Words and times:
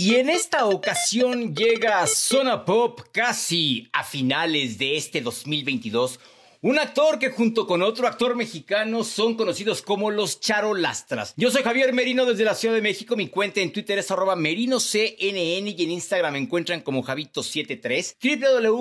Y 0.00 0.14
en 0.14 0.30
esta 0.30 0.66
ocasión 0.66 1.56
llega 1.56 2.06
Zona 2.06 2.64
Pop 2.64 3.00
casi 3.10 3.88
a 3.92 4.04
finales 4.04 4.78
de 4.78 4.96
este 4.96 5.20
2022 5.20 6.20
un 6.60 6.78
actor 6.78 7.18
que 7.20 7.30
junto 7.30 7.66
con 7.68 7.82
otro 7.82 8.08
actor 8.08 8.34
mexicano 8.34 9.04
son 9.04 9.36
conocidos 9.36 9.80
como 9.80 10.10
los 10.10 10.40
charolastras. 10.40 11.34
Yo 11.36 11.52
soy 11.52 11.62
Javier 11.62 11.92
Merino 11.92 12.24
desde 12.24 12.44
la 12.44 12.56
Ciudad 12.56 12.74
de 12.74 12.82
México. 12.82 13.14
Mi 13.14 13.28
cuenta 13.28 13.60
en 13.60 13.72
Twitter 13.72 13.96
es 13.98 14.10
arroba 14.10 14.34
merinoCNN 14.34 15.68
y 15.68 15.76
en 15.78 15.90
Instagram 15.92 16.32
me 16.32 16.40
encuentran 16.40 16.80
como 16.80 17.04
Javito73. 17.04 18.16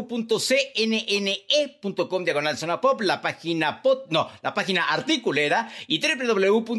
www.cnne.com 0.10 0.48
diagonal 2.24 2.58
zona 2.58 2.82
pop, 2.82 3.02
la 3.02 3.22
página 3.22 3.84
pot, 3.84 4.10
no, 4.10 4.28
la 4.42 4.56
página 4.56 4.90
articulera 4.90 5.70
y 5.88 6.00
www.cnn.com 6.00 6.74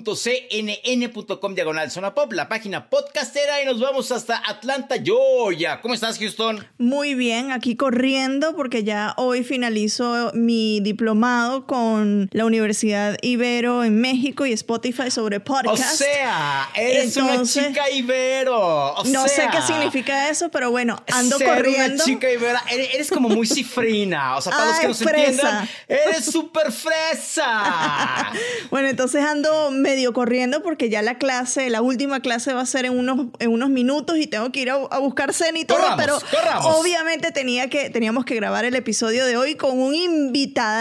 diagonal 1.54 1.90
zona 1.92 2.12
pop, 2.14 2.32
la 2.32 2.48
página 2.48 2.90
podcastera 2.90 3.62
y 3.62 3.66
nos 3.66 3.78
vamos 3.78 4.10
hasta 4.10 4.42
Atlanta, 4.48 4.96
Georgia. 5.02 5.80
¿Cómo 5.80 5.94
estás, 5.94 6.18
Houston? 6.18 6.66
Muy 6.78 7.14
bien, 7.14 7.52
aquí 7.52 7.76
corriendo 7.76 8.56
porque 8.56 8.82
ya 8.82 9.14
hoy 9.16 9.44
finalizo 9.44 10.32
mi 10.34 10.80
diplomado 10.88 11.66
con 11.66 12.30
la 12.32 12.46
Universidad 12.46 13.18
Ibero 13.20 13.84
en 13.84 14.00
México 14.00 14.46
y 14.46 14.52
Spotify 14.52 15.10
sobre 15.10 15.38
podcast. 15.38 15.78
O 15.78 15.96
sea, 15.96 16.70
eres 16.74 17.14
una 17.18 17.42
chica 17.42 17.90
Ibero. 17.90 18.94
no 19.04 19.28
sé 19.28 19.48
qué 19.52 19.60
significa 19.62 20.30
eso, 20.30 20.50
pero 20.50 20.70
bueno, 20.70 21.02
ando 21.12 21.36
ser 21.36 21.48
corriendo. 21.48 21.94
Una 21.94 22.04
chica 22.04 22.30
Ibero. 22.32 22.58
Eres, 22.70 23.10
como 23.10 23.28
muy 23.28 23.46
cifrina. 23.46 24.36
O 24.36 24.40
sea, 24.40 24.52
para 24.52 24.66
los 24.66 24.78
que 24.80 24.88
nos 24.88 25.02
entiendan, 25.02 25.68
eres 25.86 26.24
súper 26.32 26.72
fresa. 26.72 28.32
bueno, 28.70 28.88
entonces 28.88 29.22
ando 29.22 29.70
medio 29.70 30.14
corriendo 30.14 30.62
porque 30.62 30.88
ya 30.88 31.02
la 31.02 31.18
clase, 31.18 31.68
la 31.68 31.82
última 31.82 32.20
clase 32.20 32.54
va 32.54 32.62
a 32.62 32.66
ser 32.66 32.86
en 32.86 32.98
unos, 32.98 33.26
en 33.40 33.52
unos 33.52 33.68
minutos 33.68 34.16
y 34.16 34.26
tengo 34.26 34.50
que 34.52 34.60
ir 34.60 34.70
a, 34.70 34.98
buscar 34.98 35.34
cena 35.34 35.58
y 35.58 35.66
todo. 35.66 35.80
pero 35.98 36.18
obviamente 36.62 37.30
tenía 37.30 37.68
que, 37.68 37.90
teníamos 37.90 38.24
que 38.24 38.34
grabar 38.34 38.64
el 38.64 38.74
episodio 38.74 39.26
de 39.26 39.36
hoy 39.36 39.54
con 39.54 39.78
un 39.78 39.94
invitado 39.94 40.77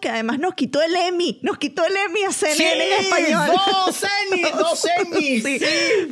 que 0.00 0.08
además 0.08 0.38
nos 0.38 0.54
quitó 0.54 0.82
el 0.82 0.94
Emmy, 0.94 1.38
nos 1.42 1.58
quitó 1.58 1.84
el 1.84 1.96
Emmy 1.96 2.24
a 2.24 2.32
CNN 2.32 2.84
en 2.84 3.04
español. 3.04 3.50
Dos 3.52 4.04
Emmys, 4.30 4.52
dos 4.58 4.86
Emmys. 4.98 5.42
sí. 5.42 5.60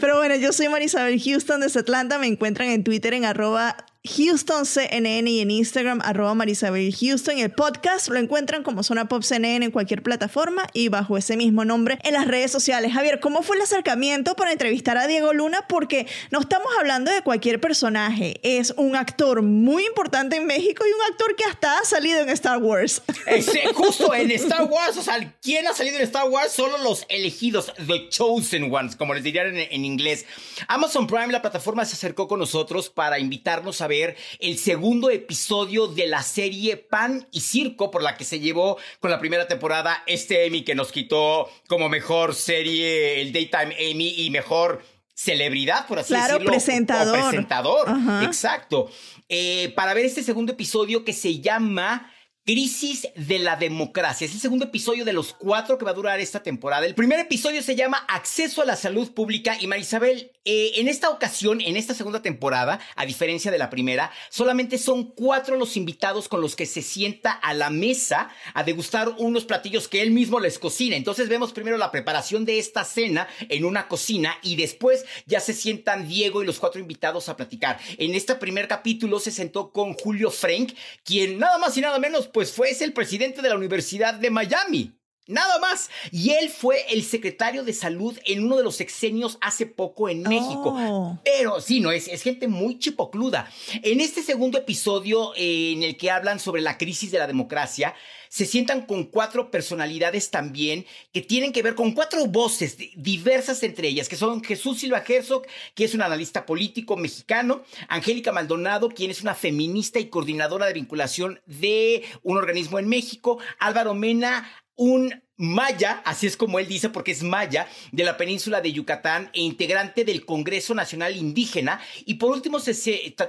Pero 0.01 0.19
bueno, 0.19 0.37
yo 0.37 0.53
soy 0.53 0.69
Marisabel 0.69 1.21
Houston 1.21 1.61
de 1.61 1.67
Atlanta, 1.79 2.19
me 2.19 2.27
encuentran 2.27 2.69
en 2.69 2.85
Twitter 2.85 3.15
en 3.15 3.25
arroba 3.25 3.77
Houston 4.07 4.67
CNN 4.67 5.31
y 5.31 5.41
en 5.41 5.51
Instagram 5.51 6.03
arroba 6.05 6.35
Marisabel 6.35 6.95
Houston. 6.95 7.39
El 7.39 7.51
podcast 7.51 8.09
lo 8.09 8.19
encuentran 8.19 8.63
como 8.63 8.83
Zona 8.83 9.09
Pop 9.09 9.23
CNN 9.23 9.65
en 9.65 9.71
cualquier 9.73 10.03
plataforma 10.03 10.67
y 10.75 10.91
bajo 10.91 11.17
ese 11.17 11.39
mismo 11.39 11.65
nombre 11.65 11.99
en 12.03 12.13
las 12.13 12.29
redes 12.29 12.53
sociales. 12.53 12.93
Javier, 12.93 13.19
¿cómo 13.19 13.41
fue 13.41 13.57
el 13.57 13.63
acercamiento 13.63 14.37
para 14.37 14.53
entrevistar 14.53 14.99
a 14.99 15.07
Diego 15.07 15.33
Luna? 15.33 15.67
Porque 15.71 16.07
no 16.31 16.41
estamos 16.41 16.69
hablando 16.79 17.11
de 17.11 17.23
cualquier 17.23 17.63
personaje. 17.63 18.41
Es 18.43 18.75
un 18.77 18.95
actor 18.95 19.41
muy 19.41 19.87
importante 19.87 20.37
en 20.37 20.47
México 20.47 20.85
y 20.87 20.93
un 20.93 21.11
actor 21.11 21.35
que 21.35 21.45
hasta 21.45 21.79
ha 21.79 21.85
salido 21.87 22.21
en 22.21 22.29
Star 22.29 22.59
Wars. 22.59 23.01
justo 23.75 24.13
en 24.13 24.31
Star 24.33 24.65
Wars. 24.65 24.99
O 24.99 25.03
sea, 25.03 25.35
¿quién 25.41 25.67
ha 25.67 25.73
salido 25.73 25.97
en 25.97 26.03
Star 26.03 26.29
Wars? 26.29 26.53
Solo 26.53 26.77
los 26.77 27.07
elegidos, 27.09 27.73
The 27.87 28.11
Chosen 28.11 28.71
Ones, 28.71 28.97
como 28.97 29.15
les 29.15 29.25
dirían 29.25 29.57
en, 29.57 29.67
en 29.71 29.85
inglés. 29.87 30.27
Amazon 30.69 31.07
Prime, 31.07 31.33
la 31.33 31.41
plataforma, 31.41 31.87
se 31.87 31.95
acercó 31.95 32.29
con 32.29 32.39
nosotros 32.39 32.91
para 32.91 33.19
invitarnos 33.19 33.81
a 33.81 33.87
ver 33.87 33.94
el 34.41 34.59
segundo 34.59 35.11
episodio 35.11 35.87
de 35.87 36.07
la 36.07 36.23
serie 36.23 36.77
Pan 36.77 37.27
y 37.31 37.41
Circo, 37.41 37.91
por 37.91 38.03
la 38.03 38.17
que 38.17 38.25
se 38.25 38.41
llevó 38.41 38.79
con 39.01 39.11
la 39.11 39.19
primera 39.19 39.47
temporada 39.47 40.03
este 40.07 40.47
Emmy 40.47 40.63
que 40.63 40.75
nos 40.75 40.93
quitó 40.93 41.49
como 41.69 41.89
mejor 41.89 42.35
serie 42.35 43.21
el 43.21 43.33
Daytime 43.33 43.75
Emmy 43.79 44.15
y 44.19 44.31
mejor 44.31 44.83
celebridad, 45.15 45.87
por 45.87 46.01
así 46.01 46.09
claro, 46.09 46.35
decirlo. 46.35 46.51
presentador. 46.51 47.21
presentador, 47.21 47.89
exacto. 48.25 48.91
Eh, 49.29 49.73
para 49.77 49.95
ver 49.95 50.05
este 50.05 50.23
segundo 50.23 50.53
episodio 50.53 51.05
que 51.05 51.13
se 51.13 51.41
llama 51.41 52.11
Crisis 52.47 53.09
de 53.17 53.39
la 53.39 53.57
democracia. 53.57 54.27
Es 54.27 54.35
el 54.35 54.41
segundo 54.41 54.67
episodio 54.67 55.07
de 55.07 55.15
los 55.15 55.33
cuatro 55.33 55.79
que 55.79 55.87
va 55.87 55.93
a 55.93 55.95
durar 55.95 56.21
esta 56.21 56.43
temporada. 56.43 56.85
El 56.85 56.95
primer 56.95 57.19
episodio 57.19 57.63
se 57.63 57.75
llama 57.75 58.05
Acceso 58.07 58.61
a 58.61 58.67
la 58.67 58.77
salud 58.77 59.13
pública 59.13 59.57
y 59.59 59.67
Marisabel, 59.67 60.31
eh, 60.45 60.73
en 60.75 60.89
esta 60.89 61.09
ocasión, 61.09 61.63
en 61.63 61.79
esta 61.79 61.95
segunda 61.95 62.21
temporada, 62.21 62.79
a 62.97 63.07
diferencia 63.07 63.51
de 63.51 63.57
la 63.57 63.71
primera, 63.71 64.11
solamente 64.29 64.77
son 64.77 65.05
cuatro 65.05 65.57
los 65.57 65.75
invitados 65.79 66.29
con 66.29 66.43
los 66.43 66.55
que 66.55 66.67
se 66.67 66.83
sienta 66.83 67.33
a 67.33 67.55
la 67.55 67.71
mesa 67.71 68.29
a 68.53 68.63
degustar 68.63 69.09
unos 69.17 69.47
platillos 69.47 69.89
que 69.89 70.03
él 70.03 70.11
mismo 70.11 70.39
les 70.41 70.59
cocina. 70.59 70.97
Entonces 70.97 71.31
vemos 71.31 71.55
primero 71.55 71.79
la 71.79 71.91
preparación 71.91 72.45
de 72.45 72.59
esta 72.59 72.85
cena 72.85 73.27
en 73.49 73.65
una 73.65 73.89
cocina 73.89 74.37
y 74.43 74.57
después 74.57 75.07
ya 75.25 75.41
se 75.41 75.55
sientan 75.55 76.07
Diego 76.07 76.43
y 76.43 76.47
los 76.47 76.61
cuatro 76.61 76.79
invitados 76.79 77.31
a 77.31 77.39
platicar. 77.39 77.81
En 77.97 78.15
este 78.15 78.35
primer 78.35 78.69
capítulo 78.69 79.21
se 79.21 79.31
sentó 79.31 79.71
con 79.71 79.95
Julio 79.95 80.31
Frank, 80.31 80.75
quien 81.05 81.39
nada 81.39 81.57
más 81.57 81.75
y 81.79 81.81
nada 81.81 81.99
menos 81.99 82.29
pues 82.35 82.51
fue 82.51 82.73
el 82.81 82.93
presidente 82.93 83.43
de 83.43 83.49
la 83.49 83.55
Universidad 83.55 84.15
de 84.15 84.29
Miami. 84.29 84.99
Nada 85.27 85.59
más. 85.59 85.91
Y 86.11 86.31
él 86.31 86.51
fue 86.51 86.85
el 86.91 87.03
secretario 87.03 87.65
de 87.65 87.73
salud 87.73 88.19
en 88.27 88.45
uno 88.45 88.57
de 88.57 88.63
los 88.63 88.77
sexenios 88.77 89.39
hace 89.41 89.67
poco 89.67 90.09
en 90.09 90.23
México. 90.23 90.75
Oh. 90.77 91.19
Pero 91.25 91.61
sí, 91.61 91.81
no, 91.81 91.91
es, 91.91 92.09
es 92.09 92.23
gente 92.23 92.47
muy 92.47 92.79
chipocluda. 92.79 93.51
En 93.83 94.01
este 94.01 94.23
segundo 94.23 94.59
episodio 94.59 95.35
eh, 95.35 95.73
en 95.73 95.83
el 95.83 95.97
que 95.97 96.11
hablan 96.11 96.41
sobre 96.41 96.61
la 96.61 96.77
crisis 96.77 97.11
de 97.11 97.19
la 97.19 97.27
democracia, 97.27 97.95
se 98.35 98.47
sientan 98.47 98.85
con 98.85 99.05
cuatro 99.05 99.53
personalidades 99.53 100.33
también 100.33 100.87
que 101.13 101.21
tienen 101.21 101.53
que 101.53 101.63
ver 101.63 101.77
con 101.77 101.93
cuatro 101.93 102.27
voces 102.27 102.77
diversas 102.97 103.63
entre 103.63 103.87
ellas, 103.87 104.09
que 104.09 104.17
son 104.17 104.43
Jesús 104.43 104.81
Silva 104.81 105.05
Herzog, 105.07 105.47
que 105.77 105.85
es 105.85 105.95
un 105.95 106.03
analista 106.03 106.45
político 106.45 106.97
mexicano, 106.97 107.63
Angélica 107.89 108.33
Maldonado, 108.33 108.89
quien 108.89 109.13
es 109.13 109.23
una 109.23 109.37
feminista 109.37 110.01
y 110.01 110.09
coordinadora 110.09 110.67
de 110.67 110.73
vinculación 110.73 111.41
de 111.47 112.03
un 112.25 112.37
organismo 112.37 112.81
en 112.81 112.89
México, 112.89 113.39
Álvaro 113.61 113.95
Mena, 113.95 114.51
un 114.77 115.23
maya, 115.37 116.01
así 116.05 116.27
es 116.27 116.37
como 116.37 116.59
él 116.59 116.69
dice, 116.69 116.91
porque 116.91 117.11
es 117.11 117.23
maya, 117.23 117.69
de 117.93 118.05
la 118.05 118.17
península 118.17 118.61
de 118.61 118.73
Yucatán 118.73 119.31
e 119.33 119.41
integrante 119.41 120.05
del 120.05 120.25
Congreso 120.25 120.75
Nacional 120.75 121.17
Indígena. 121.17 121.81
Y 122.05 122.15
por 122.15 122.31
último, 122.31 122.59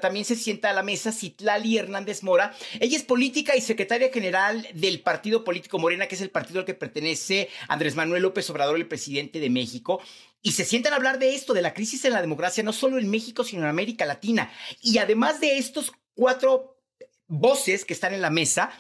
también 0.02 0.26
se 0.26 0.36
sienta 0.36 0.70
a 0.70 0.74
la 0.74 0.84
mesa 0.84 1.12
Citlali 1.12 1.78
Hernández 1.78 2.24
Mora. 2.24 2.56
Ella 2.80 2.98
es 2.98 3.04
política 3.04 3.56
y 3.56 3.62
secretaria 3.62 4.12
general 4.12 4.68
del 4.74 5.02
partido 5.02 5.44
político 5.44 5.80
Morena, 5.80 6.08
que 6.08 6.16
es 6.16 6.22
el 6.22 6.30
partido 6.30 6.60
al 6.60 6.66
que 6.66 6.74
pertenece 6.74 7.50
Andrés 7.68 7.96
Manuel 7.96 8.24
López 8.24 8.50
Obrador, 8.50 8.76
el 8.76 8.88
presidente 8.88 9.40
de 9.40 9.50
México. 9.50 10.02
Y 10.42 10.52
se 10.52 10.64
sientan 10.64 10.94
a 10.94 10.98
hablar 10.98 11.18
de 11.18 11.34
esto, 11.34 11.54
de 11.54 11.64
la 11.64 11.74
crisis 11.74 12.06
en 12.06 12.14
la 12.14 12.22
democracia, 12.22 12.62
no 12.62 12.72
solo 12.72 13.00
en 13.00 13.10
México, 13.10 13.44
sino 13.44 13.64
en 13.64 13.70
América 13.70 14.06
Latina. 14.06 14.52
Y 14.80 15.00
además 15.00 15.40
de 15.40 15.58
estos 15.58 15.92
cuatro 16.14 16.80
voces 17.28 17.84
que 17.84 17.94
están 17.94 18.14
en 18.14 18.22
la 18.22 18.30
mesa, 18.30 18.72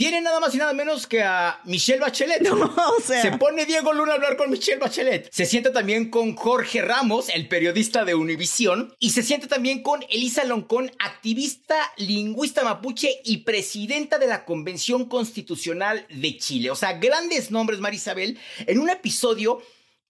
tiene 0.00 0.22
nada 0.22 0.40
más 0.40 0.54
y 0.54 0.56
nada 0.56 0.72
menos 0.72 1.06
que 1.06 1.22
a 1.22 1.60
Michelle 1.64 2.00
Bachelet. 2.00 2.48
Se 3.04 3.32
pone 3.32 3.66
Diego 3.66 3.92
Luna 3.92 4.12
a 4.12 4.14
hablar 4.14 4.38
con 4.38 4.48
Michelle 4.48 4.78
Bachelet. 4.78 5.28
Se 5.30 5.44
sienta 5.44 5.74
también 5.74 6.08
con 6.08 6.36
Jorge 6.36 6.80
Ramos, 6.80 7.28
el 7.28 7.48
periodista 7.48 8.06
de 8.06 8.14
Univisión. 8.14 8.94
Y 8.98 9.10
se 9.10 9.22
sienta 9.22 9.46
también 9.46 9.82
con 9.82 10.02
Elisa 10.08 10.44
Loncón, 10.44 10.90
activista, 11.00 11.76
lingüista 11.98 12.64
mapuche 12.64 13.20
y 13.24 13.44
presidenta 13.44 14.18
de 14.18 14.28
la 14.28 14.46
Convención 14.46 15.04
Constitucional 15.04 16.06
de 16.08 16.38
Chile. 16.38 16.70
O 16.70 16.76
sea, 16.76 16.94
grandes 16.94 17.50
nombres, 17.50 17.80
Marisabel, 17.80 18.38
en 18.66 18.78
un 18.78 18.88
episodio 18.88 19.60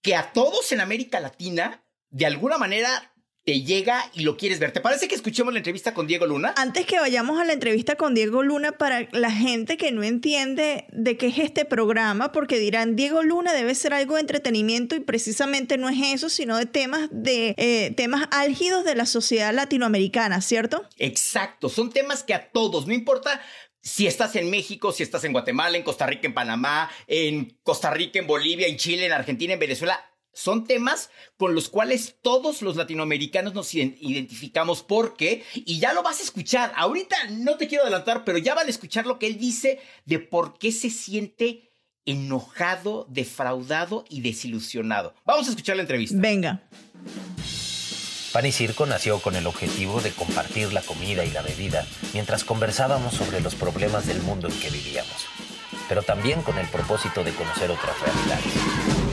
que 0.01 0.15
a 0.15 0.31
todos 0.31 0.71
en 0.71 0.79
América 0.79 1.19
Latina, 1.19 1.83
de 2.11 2.25
alguna 2.27 2.57
manera, 2.57 3.10
te 3.43 3.61
llega 3.61 4.09
y 4.13 4.21
lo 4.21 4.37
quieres 4.37 4.59
ver. 4.59 4.71
¿Te 4.71 4.81
parece 4.81 5.07
que 5.07 5.15
escuchemos 5.15 5.53
la 5.53 5.59
entrevista 5.59 5.93
con 5.93 6.05
Diego 6.05 6.27
Luna? 6.27 6.53
Antes 6.57 6.85
que 6.85 6.99
vayamos 6.99 7.39
a 7.39 7.45
la 7.45 7.53
entrevista 7.53 7.95
con 7.95 8.13
Diego 8.13 8.43
Luna, 8.43 8.73
para 8.73 9.07
la 9.11 9.31
gente 9.31 9.77
que 9.77 9.91
no 9.91 10.03
entiende 10.03 10.85
de 10.91 11.17
qué 11.17 11.27
es 11.27 11.39
este 11.39 11.65
programa, 11.65 12.31
porque 12.31 12.59
dirán, 12.59 12.95
Diego 12.95 13.23
Luna 13.23 13.53
debe 13.53 13.73
ser 13.73 13.93
algo 13.93 14.15
de 14.15 14.21
entretenimiento 14.21 14.95
y 14.95 14.99
precisamente 14.99 15.77
no 15.77 15.89
es 15.89 15.97
eso, 16.01 16.29
sino 16.29 16.57
de 16.57 16.67
temas, 16.67 17.09
de, 17.11 17.55
eh, 17.57 17.93
temas 17.97 18.27
álgidos 18.31 18.85
de 18.85 18.95
la 18.95 19.05
sociedad 19.05 19.53
latinoamericana, 19.53 20.41
¿cierto? 20.41 20.87
Exacto, 20.97 21.69
son 21.69 21.91
temas 21.91 22.23
que 22.23 22.33
a 22.33 22.51
todos, 22.51 22.85
no 22.85 22.93
importa 22.93 23.41
si 23.81 24.05
estás 24.05 24.35
en 24.35 24.51
México, 24.51 24.91
si 24.91 25.01
estás 25.01 25.23
en 25.23 25.33
Guatemala, 25.33 25.75
en 25.75 25.83
Costa 25.83 26.05
Rica, 26.05 26.27
en 26.27 26.35
Panamá, 26.35 26.91
en 27.07 27.57
Costa 27.63 27.89
Rica, 27.89 28.19
en 28.19 28.27
Bolivia, 28.27 28.67
en 28.67 28.77
Chile, 28.77 29.07
en 29.07 29.11
Argentina, 29.11 29.53
en 29.53 29.59
Venezuela, 29.59 29.99
son 30.33 30.65
temas 30.65 31.09
con 31.37 31.55
los 31.55 31.69
cuales 31.69 32.15
todos 32.21 32.61
los 32.61 32.75
latinoamericanos 32.75 33.53
nos 33.53 33.73
identificamos 33.73 34.83
porque, 34.83 35.43
y 35.53 35.79
ya 35.79 35.93
lo 35.93 36.03
vas 36.03 36.19
a 36.19 36.23
escuchar, 36.23 36.71
ahorita 36.75 37.15
no 37.31 37.57
te 37.57 37.67
quiero 37.67 37.83
adelantar, 37.83 38.23
pero 38.23 38.37
ya 38.37 38.55
van 38.55 38.67
a 38.67 38.69
escuchar 38.69 39.05
lo 39.05 39.19
que 39.19 39.27
él 39.27 39.37
dice 39.37 39.79
de 40.05 40.19
por 40.19 40.57
qué 40.57 40.71
se 40.71 40.89
siente 40.89 41.71
enojado, 42.05 43.05
defraudado 43.09 44.05
y 44.09 44.21
desilusionado. 44.21 45.13
Vamos 45.25 45.47
a 45.47 45.51
escuchar 45.51 45.75
la 45.75 45.83
entrevista. 45.83 46.15
Venga. 46.19 46.63
Pan 48.31 48.45
y 48.45 48.51
Circo 48.53 48.85
nació 48.85 49.19
con 49.19 49.35
el 49.35 49.45
objetivo 49.45 49.99
de 49.99 50.11
compartir 50.11 50.71
la 50.71 50.81
comida 50.81 51.25
y 51.25 51.31
la 51.31 51.41
bebida 51.41 51.85
mientras 52.13 52.45
conversábamos 52.45 53.13
sobre 53.13 53.41
los 53.41 53.55
problemas 53.55 54.07
del 54.07 54.21
mundo 54.21 54.47
en 54.47 54.57
que 54.57 54.69
vivíamos, 54.69 55.25
pero 55.89 56.01
también 56.01 56.41
con 56.41 56.57
el 56.57 56.67
propósito 56.67 57.25
de 57.25 57.33
conocer 57.33 57.69
otras 57.69 57.99
realidades. 57.99 59.10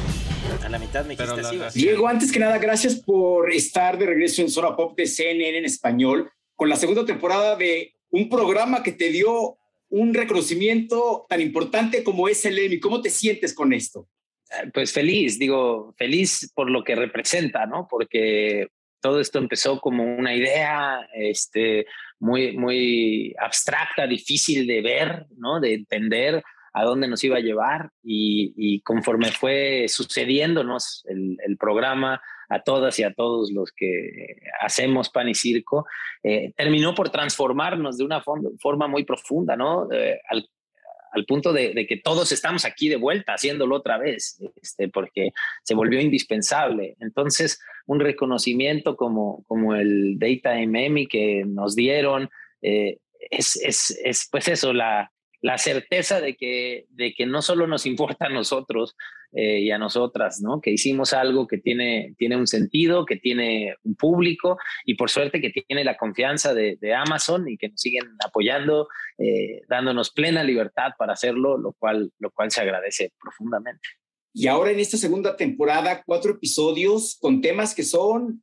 A 0.64 0.68
la 0.68 0.78
mitad 0.78 1.04
me 1.04 1.16
dijiste 1.16 1.42
Diego, 1.74 2.08
antes 2.08 2.32
que 2.32 2.38
nada, 2.38 2.58
gracias 2.58 2.96
por 2.96 3.52
estar 3.52 3.98
de 3.98 4.06
regreso 4.06 4.42
en 4.42 4.50
Zona 4.50 4.74
Pop 4.76 4.96
de 4.96 5.06
CNN 5.06 5.58
en 5.58 5.64
español 5.64 6.30
con 6.54 6.68
la 6.68 6.76
segunda 6.76 7.04
temporada 7.04 7.56
de 7.56 7.94
un 8.10 8.28
programa 8.28 8.82
que 8.82 8.92
te 8.92 9.10
dio 9.10 9.58
un 9.90 10.14
reconocimiento 10.14 11.26
tan 11.28 11.40
importante 11.40 12.02
como 12.02 12.28
es 12.28 12.44
el 12.44 12.58
Emmy. 12.58 12.80
¿Cómo 12.80 13.00
te 13.00 13.10
sientes 13.10 13.54
con 13.54 13.72
esto? 13.72 14.08
Pues 14.72 14.92
feliz, 14.92 15.38
digo, 15.38 15.94
feliz 15.96 16.50
por 16.54 16.70
lo 16.70 16.82
que 16.82 16.94
representa, 16.94 17.66
¿no? 17.66 17.86
Porque 17.88 18.68
todo 19.00 19.20
esto 19.20 19.38
empezó 19.38 19.80
como 19.80 20.04
una 20.04 20.34
idea 20.34 21.08
este, 21.14 21.86
muy, 22.18 22.56
muy 22.56 23.34
abstracta, 23.38 24.06
difícil 24.06 24.66
de 24.66 24.80
ver, 24.82 25.26
¿no? 25.36 25.60
de 25.60 25.74
entender 25.74 26.42
a 26.78 26.84
dónde 26.84 27.08
nos 27.08 27.22
iba 27.24 27.36
a 27.36 27.40
llevar 27.40 27.90
y, 28.02 28.80
conforme 28.82 29.32
fue 29.32 29.86
sucediéndonos 29.88 31.04
el, 31.08 31.36
el, 31.44 31.56
programa 31.56 32.20
a 32.48 32.62
todas 32.62 32.98
y 32.98 33.02
a 33.02 33.12
todos 33.12 33.50
los 33.52 33.72
que 33.72 34.36
hacemos 34.60 35.10
pan 35.10 35.28
y 35.28 35.34
circo, 35.34 35.86
eh, 36.22 36.52
terminó 36.56 36.94
por 36.94 37.10
transformarnos 37.10 37.98
de 37.98 38.04
una 38.04 38.22
forma 38.22 38.88
muy 38.88 39.04
profunda, 39.04 39.56
¿no? 39.56 39.90
Eh, 39.92 40.20
al, 40.28 40.48
al 41.12 41.24
punto 41.24 41.52
de, 41.52 41.86
que 41.86 41.96
todos 41.96 42.32
estamos 42.32 42.64
aquí 42.64 42.88
de 42.88 42.96
vuelta 42.96 43.34
haciéndolo 43.34 43.76
otra 43.76 43.98
vez, 43.98 44.40
este, 44.62 44.88
porque 44.88 45.30
se 45.62 45.74
volvió 45.74 46.00
indispensable. 46.00 46.96
Entonces, 47.00 47.60
un 47.86 48.00
reconocimiento 48.00 48.96
como, 48.96 49.44
como 49.46 49.74
el 49.74 50.18
Data 50.18 50.58
Emmy 50.58 51.06
que 51.06 51.44
nos 51.46 51.74
dieron, 51.74 52.30
eh, 52.62 52.98
es, 53.30 53.56
es, 53.56 53.98
es, 54.04 54.28
pues 54.30 54.48
eso, 54.48 54.72
la, 54.72 55.10
la 55.40 55.56
certeza 55.58 56.20
de 56.20 56.36
que, 56.36 56.86
de 56.90 57.14
que 57.14 57.26
no 57.26 57.42
solo 57.42 57.66
nos 57.66 57.86
importa 57.86 58.26
a 58.26 58.30
nosotros 58.30 58.96
eh, 59.32 59.60
y 59.60 59.70
a 59.70 59.78
nosotras, 59.78 60.40
¿no? 60.40 60.60
Que 60.60 60.70
hicimos 60.70 61.12
algo 61.12 61.46
que 61.46 61.58
tiene, 61.58 62.14
tiene 62.18 62.36
un 62.36 62.46
sentido, 62.46 63.04
que 63.04 63.16
tiene 63.16 63.76
un 63.84 63.94
público 63.94 64.58
y 64.84 64.94
por 64.94 65.10
suerte 65.10 65.40
que 65.40 65.50
tiene 65.50 65.84
la 65.84 65.96
confianza 65.96 66.54
de, 66.54 66.78
Amazon 66.94 67.48
y 67.48 67.56
que 67.56 67.68
nos 67.68 67.80
siguen 67.80 68.04
apoyando, 68.24 68.88
eh, 69.18 69.62
dándonos 69.68 70.10
plena 70.10 70.42
libertad 70.42 70.92
para 70.98 71.12
hacerlo, 71.12 71.58
lo 71.58 71.72
cual, 71.74 72.10
lo 72.18 72.30
cual 72.30 72.50
se 72.50 72.62
agradece 72.62 73.12
profundamente. 73.20 73.88
Y 74.32 74.46
ahora 74.46 74.70
en 74.70 74.80
esta 74.80 74.96
segunda 74.96 75.36
temporada, 75.36 76.02
cuatro 76.04 76.32
episodios 76.32 77.16
con 77.20 77.40
temas 77.40 77.74
que 77.74 77.82
son 77.82 78.42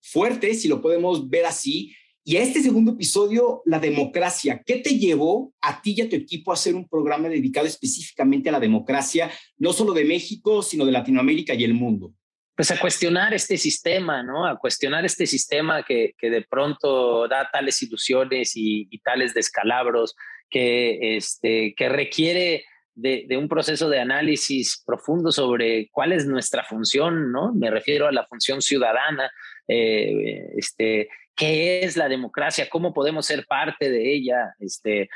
fuertes, 0.00 0.62
si 0.62 0.68
lo 0.68 0.80
podemos 0.80 1.28
ver 1.28 1.46
así, 1.46 1.94
y 2.24 2.36
a 2.36 2.42
este 2.42 2.62
segundo 2.62 2.92
episodio, 2.92 3.62
la 3.66 3.80
democracia. 3.80 4.62
¿Qué 4.64 4.76
te 4.76 4.98
llevó 4.98 5.52
a 5.60 5.82
ti 5.82 5.94
y 5.96 6.02
a 6.02 6.08
tu 6.08 6.14
equipo 6.14 6.52
a 6.52 6.54
hacer 6.54 6.74
un 6.74 6.88
programa 6.88 7.28
dedicado 7.28 7.66
específicamente 7.66 8.48
a 8.48 8.52
la 8.52 8.60
democracia, 8.60 9.30
no 9.58 9.72
solo 9.72 9.92
de 9.92 10.04
México, 10.04 10.62
sino 10.62 10.84
de 10.84 10.92
Latinoamérica 10.92 11.54
y 11.54 11.64
el 11.64 11.74
mundo? 11.74 12.14
Pues 12.54 12.70
a 12.70 12.78
cuestionar 12.78 13.34
este 13.34 13.56
sistema, 13.56 14.22
¿no? 14.22 14.46
A 14.46 14.56
cuestionar 14.56 15.04
este 15.04 15.26
sistema 15.26 15.82
que, 15.82 16.12
que 16.16 16.30
de 16.30 16.42
pronto 16.42 17.26
da 17.26 17.48
tales 17.50 17.82
ilusiones 17.82 18.52
y, 18.54 18.86
tales 19.02 19.34
descalabros, 19.34 20.14
que, 20.48 21.16
este, 21.16 21.74
que 21.76 21.88
requiere 21.88 22.64
de, 22.94 23.26
un 23.36 23.48
proceso 23.48 23.88
de 23.88 24.00
análisis 24.00 24.82
profundo 24.86 25.32
sobre 25.32 25.88
cuál 25.90 26.12
es 26.12 26.26
nuestra 26.26 26.62
función, 26.62 27.32
¿no? 27.32 27.52
Me 27.54 27.70
refiero 27.70 28.06
a 28.06 28.12
la 28.12 28.26
función 28.26 28.60
ciudadana, 28.60 29.30
eh, 29.66 30.50
este, 30.56 31.08
qué 31.34 31.80
es 31.84 31.96
la 31.96 32.08
democracia, 32.08 32.68
cómo 32.68 32.92
podemos 32.92 33.26
ser 33.26 33.46
parte 33.46 33.90
de 33.90 34.14
ella, 34.14 34.54
este, 34.58 35.08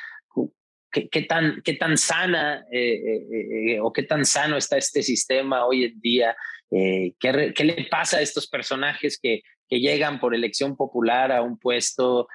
qué, 1.11 1.23
tan, 1.23 1.99
sana 1.99 2.65
eh, 2.71 2.95
eh, 2.95 3.75
eh, 3.75 3.81
o 3.81 3.93
qué 3.93 4.03
tan 4.03 4.25
sano 4.25 4.57
está 4.57 4.79
este 4.79 5.03
sistema 5.03 5.67
hoy 5.67 5.85
en 5.85 6.01
día, 6.01 6.37
¿qué, 6.71 7.53
¿qué, 7.55 7.65
le 7.65 7.87
pasa 7.91 8.19
a 8.19 8.23
estos 8.23 8.49
personajes 8.49 9.19
que, 9.21 9.43
llegan 9.69 10.21
por 10.21 10.33
elección 10.33 10.77
popular 10.77 11.33
a 11.33 11.43
un 11.43 11.59
puesto 11.59 12.29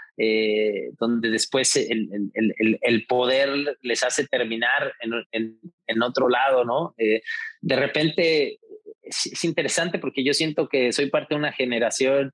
donde 1.00 1.30
después 1.30 1.78
el, 1.78 3.06
poder 3.08 3.78
les 3.82 4.04
hace 4.04 4.28
terminar 4.28 4.94
en, 5.32 6.04
otro 6.04 6.28
lado, 6.28 6.94
de 6.98 7.76
repente 7.78 8.60
es, 9.02 9.44
interesante 9.46 9.98
porque 9.98 10.26
yo 10.26 10.34
siento 10.34 10.68
que 10.68 10.92
soy 10.92 11.10
parte 11.10 11.34
de 11.34 11.40
una 11.40 11.54
generación 11.54 12.34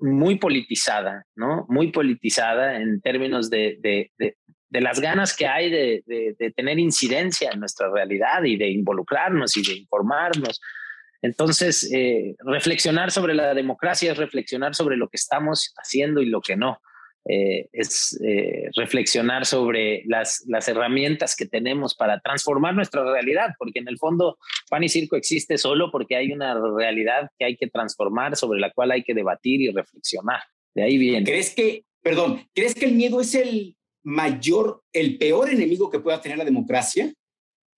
muy 0.00 0.38
politizada, 0.38 1.26
¿no? 1.34 1.66
Muy 1.68 1.92
politizada 1.92 2.76
en 2.76 3.00
términos 3.00 3.50
de, 3.50 3.78
de, 3.80 4.10
de, 4.18 4.80
las 4.80 5.00
ganas 5.00 5.36
que 5.36 5.46
hay 5.46 5.70
de, 5.70 6.52
tener 6.56 6.78
incidencia 6.78 7.50
en 7.52 7.60
nuestra 7.60 7.90
realidad 7.90 8.42
y 8.44 8.56
de 8.56 8.68
involucrarnos 8.68 9.56
y 9.56 9.62
de 9.62 9.78
informarnos. 9.78 10.60
Entonces, 11.22 11.90
eh, 11.92 12.34
reflexionar 12.40 13.10
sobre 13.10 13.34
la 13.34 13.54
democracia 13.54 14.12
es 14.12 14.18
reflexionar 14.18 14.74
sobre 14.74 14.96
lo 14.96 15.08
que 15.08 15.16
estamos 15.16 15.72
haciendo 15.76 16.20
y 16.20 16.26
lo 16.26 16.40
que 16.40 16.56
no. 16.56 16.80
Eh, 17.26 17.68
es 17.72 18.20
eh, 18.22 18.68
reflexionar 18.76 19.46
sobre 19.46 20.02
las, 20.04 20.44
las 20.46 20.68
herramientas 20.68 21.34
que 21.34 21.46
tenemos 21.46 21.94
para 21.94 22.20
transformar 22.20 22.74
nuestra 22.74 23.02
realidad, 23.02 23.54
porque 23.58 23.78
en 23.78 23.88
el 23.88 23.96
fondo 23.96 24.36
pan 24.68 24.84
y 24.84 24.90
circo 24.90 25.16
existe 25.16 25.56
solo 25.56 25.90
porque 25.90 26.16
hay 26.16 26.32
una 26.32 26.54
realidad 26.76 27.30
que 27.38 27.46
hay 27.46 27.56
que 27.56 27.68
transformar, 27.68 28.36
sobre 28.36 28.60
la 28.60 28.70
cual 28.72 28.90
hay 28.90 29.02
que 29.02 29.14
debatir 29.14 29.62
y 29.62 29.70
reflexionar. 29.70 30.40
De 30.74 30.82
ahí 30.82 30.98
viene. 30.98 31.24
¿Crees 31.24 31.54
que, 31.54 31.84
perdón, 32.02 32.46
crees 32.54 32.74
que 32.74 32.84
el 32.84 32.92
miedo 32.92 33.20
es 33.20 33.34
el 33.34 33.74
mayor, 34.02 34.82
el 34.92 35.16
peor 35.16 35.48
enemigo 35.48 35.90
que 35.90 36.00
pueda 36.00 36.20
tener 36.20 36.36
la 36.36 36.44
democracia? 36.44 37.10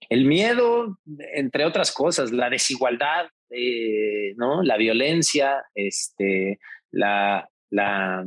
El 0.09 0.25
miedo, 0.25 0.99
entre 1.35 1.65
otras 1.65 1.93
cosas, 1.93 2.33
la 2.33 2.51
desigualdad, 2.51 3.27
eh, 3.51 4.35
¿no? 4.37 4.63
La 4.63 4.77
violencia, 4.77 5.65
este, 5.75 6.59
la, 6.91 7.49
la, 7.71 8.27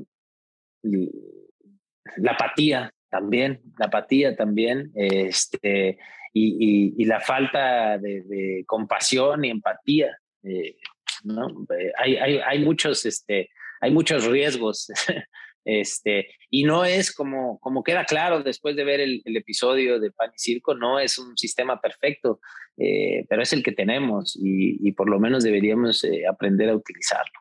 la 0.81 2.31
apatía 2.31 2.91
también, 3.09 3.61
la 3.77 3.87
apatía 3.87 4.35
también, 4.35 4.91
este, 4.95 5.97
y, 6.33 7.05
la 7.05 7.19
falta 7.19 7.97
de, 7.97 8.63
compasión 8.67 9.45
y 9.45 9.49
empatía. 9.49 10.17
Eh, 10.43 10.75
¿no? 11.23 11.47
Eh, 11.77 11.91
hay, 11.97 12.15
hay, 12.17 12.39
hay, 12.45 12.59
muchos, 12.59 13.05
este, 13.05 13.49
hay 13.81 13.91
muchos 13.91 14.25
riesgos. 14.25 14.87
Este, 15.65 16.29
y 16.49 16.63
no 16.63 16.83
es 16.83 17.13
como, 17.13 17.59
como 17.59 17.83
queda 17.83 18.05
claro 18.05 18.41
después 18.41 18.75
de 18.77 18.85
ver 18.85 19.01
el, 19.01 19.21
episodio 19.25 19.99
de 19.99 20.09
Pan 20.09 20.31
y 20.33 20.39
Circo, 20.39 20.73
no 20.73 20.99
es 20.99 21.19
un 21.19 21.37
sistema 21.37 21.79
perfecto, 21.79 22.39
eh, 22.77 23.25
pero 23.29 23.43
es 23.43 23.53
el 23.53 23.61
que 23.61 23.73
tenemos 23.73 24.39
y, 24.41 24.91
por 24.93 25.09
lo 25.09 25.19
menos 25.19 25.43
deberíamos 25.43 26.03
aprender 26.27 26.69
a 26.69 26.75
utilizarlo. 26.75 27.39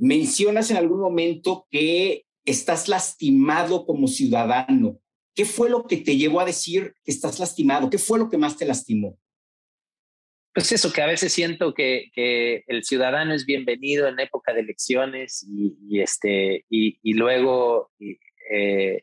Mencionas 0.00 0.70
en 0.70 0.78
algún 0.78 0.98
momento 0.98 1.66
que 1.70 2.24
estás 2.46 2.88
lastimado 2.88 3.84
como 3.84 4.08
ciudadano. 4.08 4.98
¿Qué 5.34 5.44
fue 5.44 5.68
lo 5.68 5.86
que 5.86 5.98
te 5.98 6.16
llevó 6.16 6.40
a 6.40 6.46
decir 6.46 6.94
que 7.04 7.12
estás 7.12 7.38
lastimado? 7.38 7.90
¿Qué 7.90 7.98
fue 7.98 8.18
lo 8.18 8.30
que 8.30 8.38
más 8.38 8.56
te 8.56 8.64
lastimó? 8.64 9.18
Pues 10.54 10.72
eso, 10.72 10.90
que 10.90 11.02
a 11.02 11.06
veces 11.06 11.34
siento 11.34 11.74
que, 11.74 12.10
el 12.66 12.82
ciudadano 12.82 13.34
es 13.34 13.44
bienvenido 13.44 14.08
en 14.08 14.18
época 14.18 14.54
de 14.54 14.60
elecciones 14.60 15.46
y, 15.46 16.00
este, 16.00 16.64
y, 16.70 17.12
luego 17.12 17.90
eh, 18.50 19.02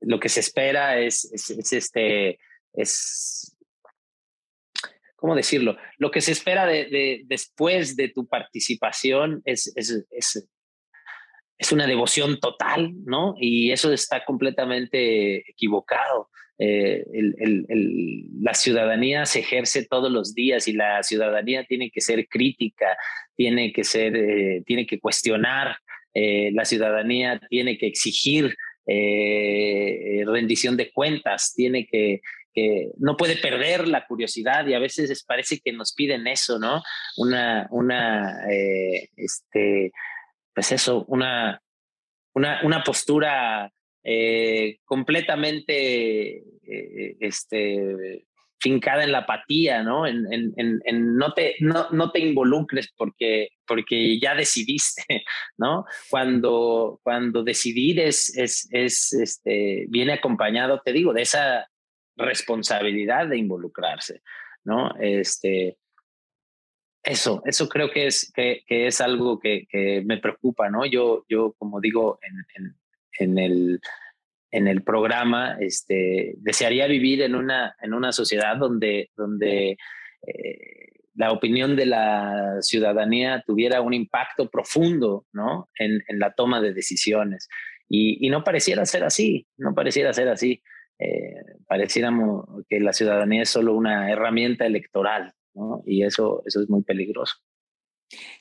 lo 0.00 0.20
que 0.20 0.28
se 0.28 0.40
espera 0.40 1.00
es, 1.00 1.24
este, 1.72 2.38
es 2.72 3.53
¿cómo 5.24 5.34
decirlo? 5.34 5.78
Lo 5.96 6.10
que 6.10 6.20
se 6.20 6.32
espera 6.32 6.66
de, 6.66 7.22
después 7.24 7.96
de 7.96 8.10
tu 8.10 8.28
participación 8.28 9.40
es, 9.46 9.72
es, 9.74 10.04
es, 10.10 11.72
una 11.72 11.86
devoción 11.86 12.38
total, 12.40 12.92
¿no? 13.06 13.34
Y 13.40 13.70
eso 13.70 13.90
está 13.90 14.22
completamente 14.26 15.36
equivocado. 15.50 16.28
Eh, 16.58 17.06
la 18.38 18.52
ciudadanía 18.52 19.24
se 19.24 19.38
ejerce 19.38 19.86
todos 19.86 20.12
los 20.12 20.34
días 20.34 20.68
y 20.68 20.74
la 20.74 21.02
ciudadanía 21.02 21.64
tiene 21.64 21.90
que 21.90 22.02
ser 22.02 22.28
crítica, 22.28 22.94
tiene 23.34 23.72
que 23.72 23.82
ser, 23.82 24.14
eh, 24.14 24.62
tiene 24.66 24.86
que 24.86 25.00
cuestionar, 25.00 25.78
eh, 26.12 26.50
la 26.52 26.66
ciudadanía 26.66 27.40
tiene 27.48 27.78
que 27.78 27.86
exigir 27.86 28.54
rendición 30.26 30.76
de 30.76 30.92
cuentas, 30.92 31.54
tiene 31.56 31.86
que, 31.86 32.20
que 32.54 32.90
no 32.98 33.16
puede 33.16 33.36
perder 33.36 33.88
la 33.88 34.06
curiosidad 34.06 34.66
y 34.66 34.74
a 34.74 34.78
veces 34.78 35.24
parece 35.24 35.60
que 35.60 35.72
nos 35.72 35.92
piden 35.92 36.26
eso, 36.26 36.58
¿no? 36.58 36.82
Una, 37.16 37.66
una, 37.70 38.48
eh, 38.50 39.08
este, 39.16 39.92
pues 40.54 40.72
eso, 40.72 41.04
una, 41.08 41.60
una, 42.34 42.60
una 42.62 42.82
postura 42.82 43.70
eh, 44.02 44.78
completamente, 44.84 46.36
eh, 46.36 47.16
este, 47.20 48.26
fincada 48.64 49.04
en 49.04 49.12
la 49.12 49.18
apatía, 49.18 49.82
¿no? 49.82 50.06
En, 50.06 50.24
no, 51.16 51.32
te, 51.34 51.56
no, 51.60 51.90
no, 51.90 52.10
te 52.10 52.20
involucres 52.20 52.92
porque, 52.96 53.48
porque 53.66 54.18
ya 54.18 54.34
decidiste, 54.34 55.02
¿no? 55.58 55.84
Cuando, 56.08 57.00
cuando 57.02 57.42
decidir 57.42 58.00
es, 58.00 58.34
es, 58.36 58.68
es, 58.70 59.12
este, 59.12 59.86
viene 59.88 60.14
acompañado, 60.14 60.80
te 60.84 60.92
digo, 60.92 61.12
de 61.12 61.22
esa 61.22 61.68
responsabilidad 62.16 63.28
de 63.28 63.38
involucrarse, 63.38 64.22
¿no? 64.64 64.94
Este, 65.00 65.78
eso, 67.02 67.42
eso 67.44 67.68
creo 67.68 67.90
que 67.90 68.06
es, 68.06 68.32
que, 68.34 68.64
es 68.68 69.00
algo 69.00 69.38
que, 69.38 69.66
que, 69.68 70.02
me 70.04 70.18
preocupa, 70.18 70.70
¿no? 70.70 70.86
Yo, 70.86 71.24
yo 71.28 71.54
como 71.58 71.80
digo, 71.80 72.18
en, 72.22 72.76
en 73.18 73.38
el 73.38 73.80
en 74.54 74.68
el 74.68 74.84
programa, 74.84 75.56
este, 75.58 76.34
desearía 76.36 76.86
vivir 76.86 77.22
en 77.22 77.34
una, 77.34 77.74
en 77.82 77.92
una 77.92 78.12
sociedad 78.12 78.56
donde, 78.56 79.10
donde 79.16 79.76
eh, 80.26 80.90
la 81.16 81.32
opinión 81.32 81.74
de 81.74 81.86
la 81.86 82.58
ciudadanía 82.60 83.42
tuviera 83.44 83.80
un 83.80 83.94
impacto 83.94 84.48
profundo 84.48 85.26
¿no? 85.32 85.68
en, 85.76 86.04
en 86.06 86.20
la 86.20 86.34
toma 86.34 86.60
de 86.60 86.72
decisiones. 86.72 87.48
Y, 87.88 88.30
no 88.30 88.44
pareciera 88.44 88.86
ser 88.86 89.02
así, 89.02 89.44
no 89.56 89.74
pareciera 89.74 90.12
ser 90.12 90.28
así. 90.28 90.62
Eh, 90.98 91.34
pareciéramos 91.66 92.44
que 92.68 92.80
la 92.80 92.92
ciudadanía 92.92 93.42
es 93.42 93.50
solo 93.50 93.74
una 93.74 94.10
herramienta 94.10 94.66
electoral, 94.66 95.34
¿no? 95.54 95.82
y 95.86 96.04
eso, 96.04 96.42
eso 96.46 96.62
es 96.62 96.68
muy 96.68 96.82
peligroso. 96.82 97.34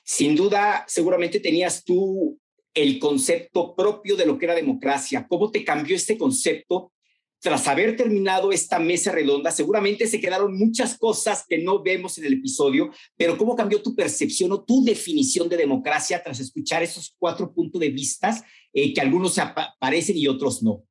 Sin 0.03 0.35
duda, 0.35 0.85
seguramente 0.87 1.39
tenías 1.39 1.83
tú 1.83 2.39
el 2.73 2.99
concepto 2.99 3.75
propio 3.75 4.15
de 4.15 4.25
lo 4.25 4.37
que 4.37 4.45
era 4.45 4.55
democracia. 4.55 5.25
¿Cómo 5.27 5.51
te 5.51 5.63
cambió 5.63 5.95
este 5.95 6.17
concepto 6.17 6.91
tras 7.39 7.67
haber 7.67 7.95
terminado 7.95 8.51
esta 8.51 8.79
mesa 8.79 9.11
redonda? 9.11 9.51
Seguramente 9.51 10.07
se 10.07 10.19
quedaron 10.19 10.57
muchas 10.57 10.97
cosas 10.97 11.45
que 11.47 11.59
no 11.59 11.81
vemos 11.81 12.17
en 12.17 12.25
el 12.25 12.33
episodio, 12.33 12.91
pero 13.15 13.37
¿cómo 13.37 13.55
cambió 13.55 13.81
tu 13.81 13.95
percepción 13.95 14.51
o 14.51 14.63
tu 14.63 14.83
definición 14.83 15.49
de 15.49 15.57
democracia 15.57 16.21
tras 16.23 16.39
escuchar 16.39 16.83
esos 16.83 17.15
cuatro 17.17 17.53
puntos 17.53 17.79
de 17.79 17.89
vista 17.89 18.43
eh, 18.73 18.93
que 18.93 19.01
algunos 19.01 19.33
se 19.33 19.41
aparecen 19.41 20.17
y 20.17 20.27
otros 20.27 20.63
no? 20.63 20.83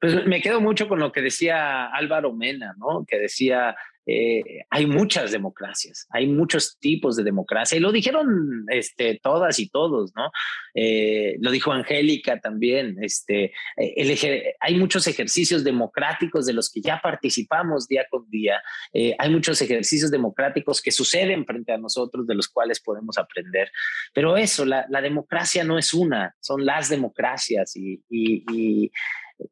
Pues 0.00 0.26
me 0.26 0.40
quedo 0.40 0.60
mucho 0.60 0.88
con 0.88 0.98
lo 0.98 1.12
que 1.12 1.22
decía 1.22 1.86
Álvaro 1.86 2.32
Mena, 2.32 2.74
¿no? 2.78 3.04
Que 3.06 3.18
decía, 3.18 3.74
eh, 4.10 4.64
hay 4.70 4.86
muchas 4.86 5.32
democracias, 5.32 6.06
hay 6.08 6.26
muchos 6.26 6.78
tipos 6.78 7.14
de 7.14 7.24
democracia, 7.24 7.76
y 7.76 7.80
lo 7.80 7.92
dijeron 7.92 8.64
este, 8.70 9.20
todas 9.22 9.58
y 9.58 9.68
todos, 9.68 10.12
¿no? 10.16 10.30
Eh, 10.72 11.36
lo 11.40 11.50
dijo 11.50 11.72
Angélica 11.72 12.40
también, 12.40 12.96
este, 13.02 13.52
eh, 13.76 14.54
hay 14.60 14.78
muchos 14.78 15.06
ejercicios 15.06 15.62
democráticos 15.62 16.46
de 16.46 16.54
los 16.54 16.72
que 16.72 16.80
ya 16.80 17.00
participamos 17.02 17.86
día 17.86 18.06
con 18.10 18.26
día, 18.30 18.62
hay 18.94 19.28
muchos 19.30 19.60
ejercicios 19.60 20.10
democráticos 20.10 20.80
que 20.80 20.90
suceden 20.90 21.44
frente 21.44 21.72
a 21.72 21.78
nosotros 21.78 22.26
de 22.26 22.34
los 22.34 22.48
cuales 22.48 22.80
podemos 22.80 23.18
aprender, 23.18 23.70
pero 24.14 24.38
eso, 24.38 24.64
la, 24.64 24.86
democracia 25.02 25.64
no 25.64 25.78
es 25.78 25.92
una, 25.92 26.34
son 26.40 26.64
las 26.64 26.88
democracias 26.88 27.76
y, 27.76 28.90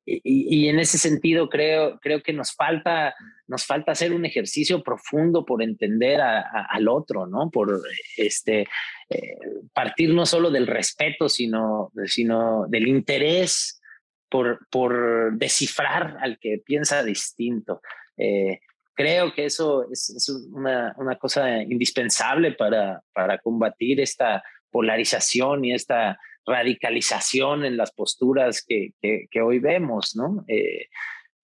en 0.07 0.78
ese 0.78 0.99
sentido 0.99 1.49
creo, 1.49 1.99
creo 2.00 2.23
que 2.23 2.33
nos 2.33 2.52
falta, 2.52 3.14
nos 3.47 3.64
falta 3.64 3.93
hacer 3.93 4.12
un 4.12 4.25
ejercicio 4.25 4.83
profundo 4.83 5.45
por 5.45 5.62
entender 5.62 6.21
al 6.21 6.88
otro, 6.88 7.26
¿no? 7.26 7.50
Por 7.50 7.81
este, 8.16 8.66
eh, 9.09 9.38
partir 9.73 10.12
no 10.12 10.26
solo 10.26 10.50
del 10.50 10.66
respeto, 10.66 11.28
sino, 11.28 11.93
sino 12.07 12.66
del 12.69 12.88
interés 12.88 13.81
por, 14.28 14.66
por 14.71 15.37
descifrar 15.37 16.16
al 16.21 16.38
que 16.38 16.61
piensa 16.64 17.05
distinto. 17.05 17.81
Eh, 18.16 18.61
creo 18.95 19.33
que 19.35 19.45
eso 19.45 19.87
es, 19.90 20.11
es 20.11 20.28
una, 20.52 20.95
una, 20.99 21.16
cosa 21.16 21.62
indispensable 21.62 22.52
para, 22.52 23.02
para 23.12 23.38
combatir 23.38 24.00
esta 24.00 24.43
polarización 24.71 25.64
y 25.64 25.75
esta 25.75 26.19
radicalización 26.47 27.65
en 27.65 27.76
las 27.76 27.93
posturas 27.93 28.65
que, 28.67 28.93
que, 29.00 29.41
hoy 29.41 29.59
vemos, 29.59 30.15
¿no? 30.15 30.45
Eh, 30.49 30.87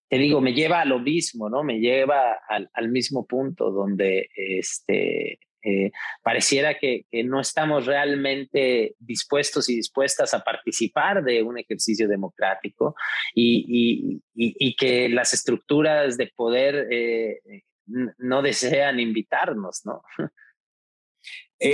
te 0.09 0.19
digo, 0.19 0.41
me 0.41 0.53
lleva 0.53 0.81
a 0.81 0.85
lo 0.85 0.99
mismo, 0.99 1.49
¿no? 1.49 1.65
Me 1.65 1.81
lleva 1.81 2.39
al, 2.49 2.71
al 2.75 2.91
mismo 2.91 3.27
punto 3.27 3.71
donde 3.71 4.29
este, 4.37 5.41
eh, 5.65 5.93
pareciera 6.23 6.77
que, 6.77 7.07
no 7.25 7.41
estamos 7.41 7.87
realmente 7.87 8.97
dispuestos 8.99 9.69
y 9.69 9.77
dispuestas 9.77 10.35
a 10.35 10.43
participar 10.43 11.23
de 11.23 11.43
un 11.43 11.57
ejercicio 11.57 12.09
democrático 12.09 12.97
y, 13.35 14.21
y, 14.35 14.55
y, 14.59 14.75
que 14.75 15.09
las 15.09 15.33
estructuras 15.35 16.17
de 16.17 16.33
poder 16.35 16.89
eh, 16.91 17.41
no 17.87 18.43
desean 18.43 18.99
invitarnos, 18.99 19.83
¿no? 19.85 20.03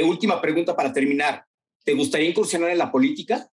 última 0.04 0.38
pregunta 0.38 0.76
para 0.76 0.92
terminar. 0.92 1.47
¿Te 1.88 1.94
gustaría 1.94 2.28
incursionar 2.28 2.68
en 2.68 2.76
la 2.76 2.92
política? 2.92 3.48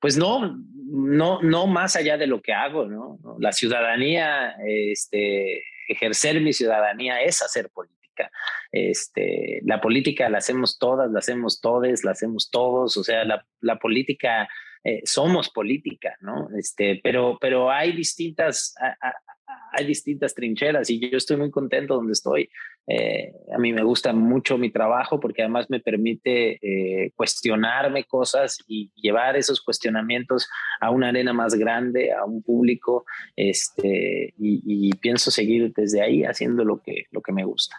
Pues 0.00 0.16
no, 0.16 0.56
no, 0.74 1.42
no 1.42 1.66
más 1.66 1.96
allá 1.96 2.16
de 2.16 2.26
lo 2.26 2.40
que 2.40 2.54
hago, 2.54 2.86
¿no? 2.86 3.18
La 3.40 3.52
ciudadanía, 3.52 4.54
este, 4.66 5.64
ejercer 5.86 6.40
mi 6.40 6.54
ciudadanía 6.54 7.20
es 7.20 7.42
hacer 7.42 7.68
política. 7.68 8.30
Este, 8.70 9.60
la 9.66 9.82
política 9.82 10.30
la 10.30 10.38
hacemos 10.38 10.78
todas, 10.78 11.10
la 11.10 11.18
hacemos 11.18 11.60
todos, 11.60 12.04
la 12.04 12.12
hacemos 12.12 12.50
todos, 12.50 12.96
o 12.96 13.04
sea, 13.04 13.26
la, 13.26 13.46
la 13.60 13.78
política, 13.78 14.48
eh, 14.82 15.02
somos 15.04 15.50
política, 15.50 16.16
¿no? 16.22 16.48
Este, 16.58 17.02
pero, 17.04 17.36
pero 17.38 17.70
hay 17.70 17.92
distintas, 17.92 18.74
hay 19.72 19.84
distintas 19.84 20.34
trincheras 20.34 20.88
y 20.88 21.10
yo 21.10 21.18
estoy 21.18 21.36
muy 21.36 21.50
contento 21.50 21.96
donde 21.96 22.14
estoy. 22.14 22.48
Eh, 22.88 23.32
a 23.54 23.58
mí 23.58 23.72
me 23.72 23.84
gusta 23.84 24.12
mucho 24.12 24.58
mi 24.58 24.70
trabajo 24.70 25.20
porque 25.20 25.42
además 25.42 25.66
me 25.68 25.78
permite 25.80 26.58
eh, 26.60 27.12
cuestionarme 27.14 28.04
cosas 28.04 28.58
y 28.66 28.90
llevar 28.96 29.36
esos 29.36 29.60
cuestionamientos 29.60 30.48
a 30.80 30.90
una 30.90 31.08
arena 31.08 31.32
más 31.32 31.54
grande, 31.54 32.12
a 32.12 32.24
un 32.24 32.42
público, 32.42 33.04
este, 33.36 34.34
y, 34.38 34.92
pienso 34.96 35.30
seguir 35.30 35.72
desde 35.74 36.02
ahí 36.02 36.24
haciendo 36.24 36.64
lo 36.64 36.80
que, 36.80 37.06
lo 37.10 37.22
que 37.22 37.32
me 37.32 37.44
gusta. 37.44 37.76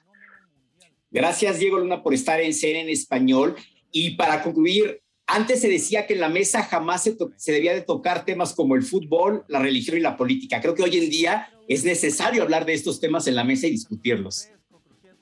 Gracias, 1.12 1.60
Diego 1.60 1.78
Luna, 1.78 2.02
por 2.02 2.14
estar 2.14 2.42
en 2.42 2.54
CNN 2.54 2.82
en 2.82 2.90
español. 2.90 3.56
Y 3.92 4.16
para 4.16 4.42
concluir, 4.42 5.02
antes 5.28 5.62
se 5.62 5.70
decía 5.70 6.08
que 6.08 6.14
en 6.14 6.20
la 6.20 6.30
mesa 6.30 6.64
jamás 6.64 7.04
se, 7.04 7.16
se, 7.38 7.52
debía 7.52 7.74
de 7.74 7.82
tocar 7.82 8.26
temas 8.26 8.54
como 8.54 8.76
el 8.76 8.84
fútbol, 8.84 9.46
la 9.48 9.60
religión 9.60 9.98
y 9.98 10.02
la 10.02 10.18
política. 10.18 10.60
Creo 10.60 10.74
que 10.74 10.84
hoy 10.84 10.98
en 10.98 11.10
día 11.10 11.50
es 11.68 11.86
necesario 11.86 12.44
hablar 12.44 12.66
de 12.66 12.74
estos 12.74 13.00
temas 13.00 13.28
en 13.28 13.36
la 13.36 13.44
mesa 13.44 13.68
y 13.68 13.72
discutirlos. 13.72 14.50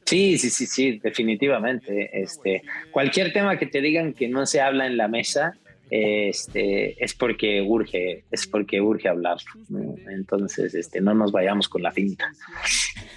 Sí, 0.05 0.37
sí, 0.37 0.49
sí, 0.49 0.65
sí, 0.65 0.99
definitivamente. 1.01 2.09
Este, 2.21 2.63
cualquier 2.91 3.31
tema 3.31 3.57
que 3.57 3.65
te 3.65 3.81
digan 3.81 4.13
que 4.13 4.27
no 4.27 4.45
se 4.45 4.59
habla 4.59 4.85
en 4.87 4.97
la 4.97 5.07
mesa, 5.07 5.57
este, 5.91 7.03
es 7.03 7.13
porque 7.13 7.61
urge, 7.61 8.23
es 8.31 8.47
porque 8.47 8.79
urge 8.79 9.09
hablar. 9.09 9.37
Entonces, 10.09 10.73
este, 10.73 11.01
no 11.01 11.13
nos 11.13 11.33
vayamos 11.33 11.67
con 11.67 11.83
la 11.83 11.91
finta. 11.91 12.31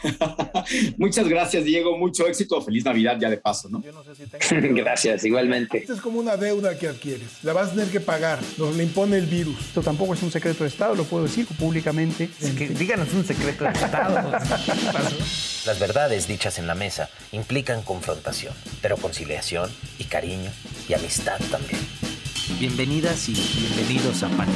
Muchas 0.99 1.29
gracias, 1.29 1.65
Diego. 1.65 1.97
Mucho 1.97 2.27
éxito. 2.27 2.61
Feliz 2.61 2.85
Navidad 2.85 3.17
ya 3.21 3.31
de 3.31 3.37
paso, 3.37 3.69
¿no? 3.69 3.81
gracias, 4.51 5.25
igualmente. 5.25 5.79
Esto 5.79 5.95
es 5.95 6.01
como 6.01 6.19
una 6.19 6.37
deuda 6.37 6.77
que 6.77 6.89
adquieres. 6.89 7.45
La 7.45 7.53
vas 7.53 7.69
a 7.69 7.75
tener 7.75 7.89
que 7.89 8.01
pagar. 8.01 8.41
Nos 8.59 8.77
le 8.77 8.83
impone 8.83 9.19
el 9.19 9.27
virus. 9.27 9.61
Esto 9.61 9.83
tampoco 9.83 10.15
es 10.15 10.23
un 10.25 10.33
secreto 10.33 10.65
de 10.65 10.69
Estado, 10.69 10.97
lo 10.97 11.05
puedo 11.05 11.23
decir 11.23 11.47
públicamente. 11.57 12.29
díganos 12.77 13.15
un 13.15 13.25
secreto 13.25 13.65
de 13.65 13.71
Estado. 13.71 14.33
Las 15.67 15.79
verdades 15.79 16.27
dichas 16.27 16.59
en 16.59 16.67
la 16.67 16.75
mesa 16.75 17.09
implican 17.31 17.83
confrontación, 17.83 18.53
pero 18.83 18.97
conciliación 18.97 19.71
y 19.99 20.05
cariño 20.05 20.51
y 20.89 20.95
amistad 20.95 21.39
también. 21.51 21.81
Bienvenidas 22.59 23.29
y 23.29 23.33
bienvenidos 23.33 24.23
a 24.23 24.29
Pan 24.29 24.49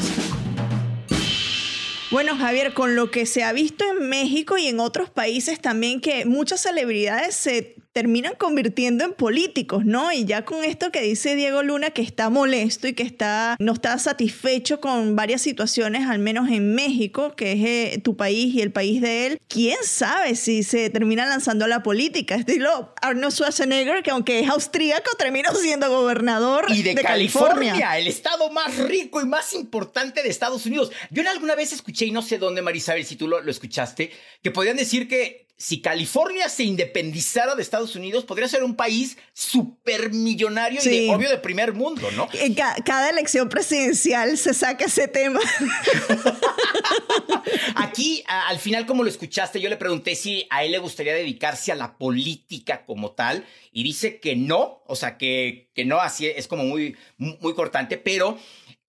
Bueno, 2.12 2.36
Javier, 2.36 2.72
con 2.72 2.94
lo 2.94 3.10
que 3.10 3.26
se 3.26 3.42
ha 3.42 3.52
visto 3.52 3.84
en 3.90 4.08
México 4.08 4.56
y 4.56 4.68
en 4.68 4.78
otros 4.78 5.10
países 5.10 5.60
también, 5.60 6.00
que 6.00 6.24
muchas 6.24 6.60
celebridades 6.60 7.34
se 7.34 7.77
terminan 7.98 8.34
convirtiendo 8.38 9.04
en 9.04 9.12
políticos, 9.12 9.84
¿no? 9.84 10.12
Y 10.12 10.24
ya 10.24 10.44
con 10.44 10.62
esto 10.62 10.92
que 10.92 11.00
dice 11.00 11.34
Diego 11.34 11.64
Luna, 11.64 11.90
que 11.90 12.00
está 12.00 12.30
molesto 12.30 12.86
y 12.86 12.92
que 12.92 13.02
está, 13.02 13.56
no 13.58 13.72
está 13.72 13.98
satisfecho 13.98 14.78
con 14.78 15.16
varias 15.16 15.42
situaciones, 15.42 16.06
al 16.06 16.20
menos 16.20 16.48
en 16.48 16.76
México, 16.76 17.34
que 17.34 17.54
es 17.54 17.96
eh, 17.96 17.98
tu 17.98 18.16
país 18.16 18.54
y 18.54 18.62
el 18.62 18.70
país 18.70 19.00
de 19.00 19.26
él, 19.26 19.40
quién 19.48 19.78
sabe 19.82 20.36
si 20.36 20.62
se 20.62 20.90
termina 20.90 21.26
lanzando 21.26 21.64
a 21.64 21.68
la 21.68 21.82
política. 21.82 22.36
Estilo 22.36 22.94
Arnold 23.02 23.34
Schwarzenegger, 23.34 24.04
que 24.04 24.12
aunque 24.12 24.38
es 24.38 24.48
austríaco, 24.48 25.10
terminó 25.18 25.52
siendo 25.56 25.90
gobernador 25.90 26.66
Y 26.68 26.84
de, 26.84 26.94
de 26.94 27.02
California, 27.02 27.72
California. 27.72 27.98
el 27.98 28.06
estado 28.06 28.48
más 28.52 28.78
rico 28.78 29.20
y 29.20 29.24
más 29.24 29.54
importante 29.54 30.22
de 30.22 30.28
Estados 30.28 30.64
Unidos. 30.66 30.92
Yo 31.10 31.22
en 31.22 31.26
alguna 31.26 31.56
vez 31.56 31.72
escuché, 31.72 32.06
y 32.06 32.12
no 32.12 32.22
sé 32.22 32.38
dónde, 32.38 32.62
Marisabel, 32.62 33.04
si 33.04 33.16
tú 33.16 33.26
lo, 33.26 33.40
lo 33.42 33.50
escuchaste, 33.50 34.12
que 34.40 34.52
podían 34.52 34.76
decir 34.76 35.08
que 35.08 35.47
si 35.60 35.80
California 35.82 36.48
se 36.48 36.62
independizara 36.62 37.56
de 37.56 37.62
Estados 37.62 37.96
Unidos, 37.96 38.24
podría 38.24 38.46
ser 38.48 38.62
un 38.62 38.76
país 38.76 39.18
supermillonario 39.34 40.78
y 40.78 40.82
Sí. 40.84 40.90
de, 40.90 41.10
obvio 41.14 41.28
de 41.28 41.38
primer 41.38 41.74
mundo, 41.74 42.08
¿no? 42.12 42.28
En 42.32 42.54
ca- 42.54 42.76
cada 42.84 43.10
elección 43.10 43.48
presidencial 43.48 44.38
se 44.38 44.54
saca 44.54 44.84
ese 44.84 45.08
tema. 45.08 45.40
Aquí, 47.74 48.22
a- 48.26 48.48
al 48.48 48.58
final, 48.58 48.86
como 48.86 49.02
lo 49.02 49.10
escuchaste, 49.10 49.60
yo 49.60 49.68
le 49.68 49.76
pregunté 49.76 50.14
si 50.14 50.46
a 50.50 50.64
él 50.64 50.72
le 50.72 50.78
gustaría 50.78 51.14
dedicarse 51.14 51.72
a 51.72 51.74
la 51.74 51.96
política 51.98 52.84
como 52.86 53.12
tal, 53.12 53.44
y 53.72 53.82
dice 53.84 54.20
que 54.20 54.36
no, 54.36 54.82
o 54.86 54.96
sea, 54.96 55.18
que, 55.18 55.70
que 55.74 55.84
no, 55.84 56.00
así 56.00 56.26
es 56.26 56.48
como 56.48 56.64
muy, 56.64 56.96
muy 57.16 57.54
cortante, 57.54 57.98
pero 57.98 58.38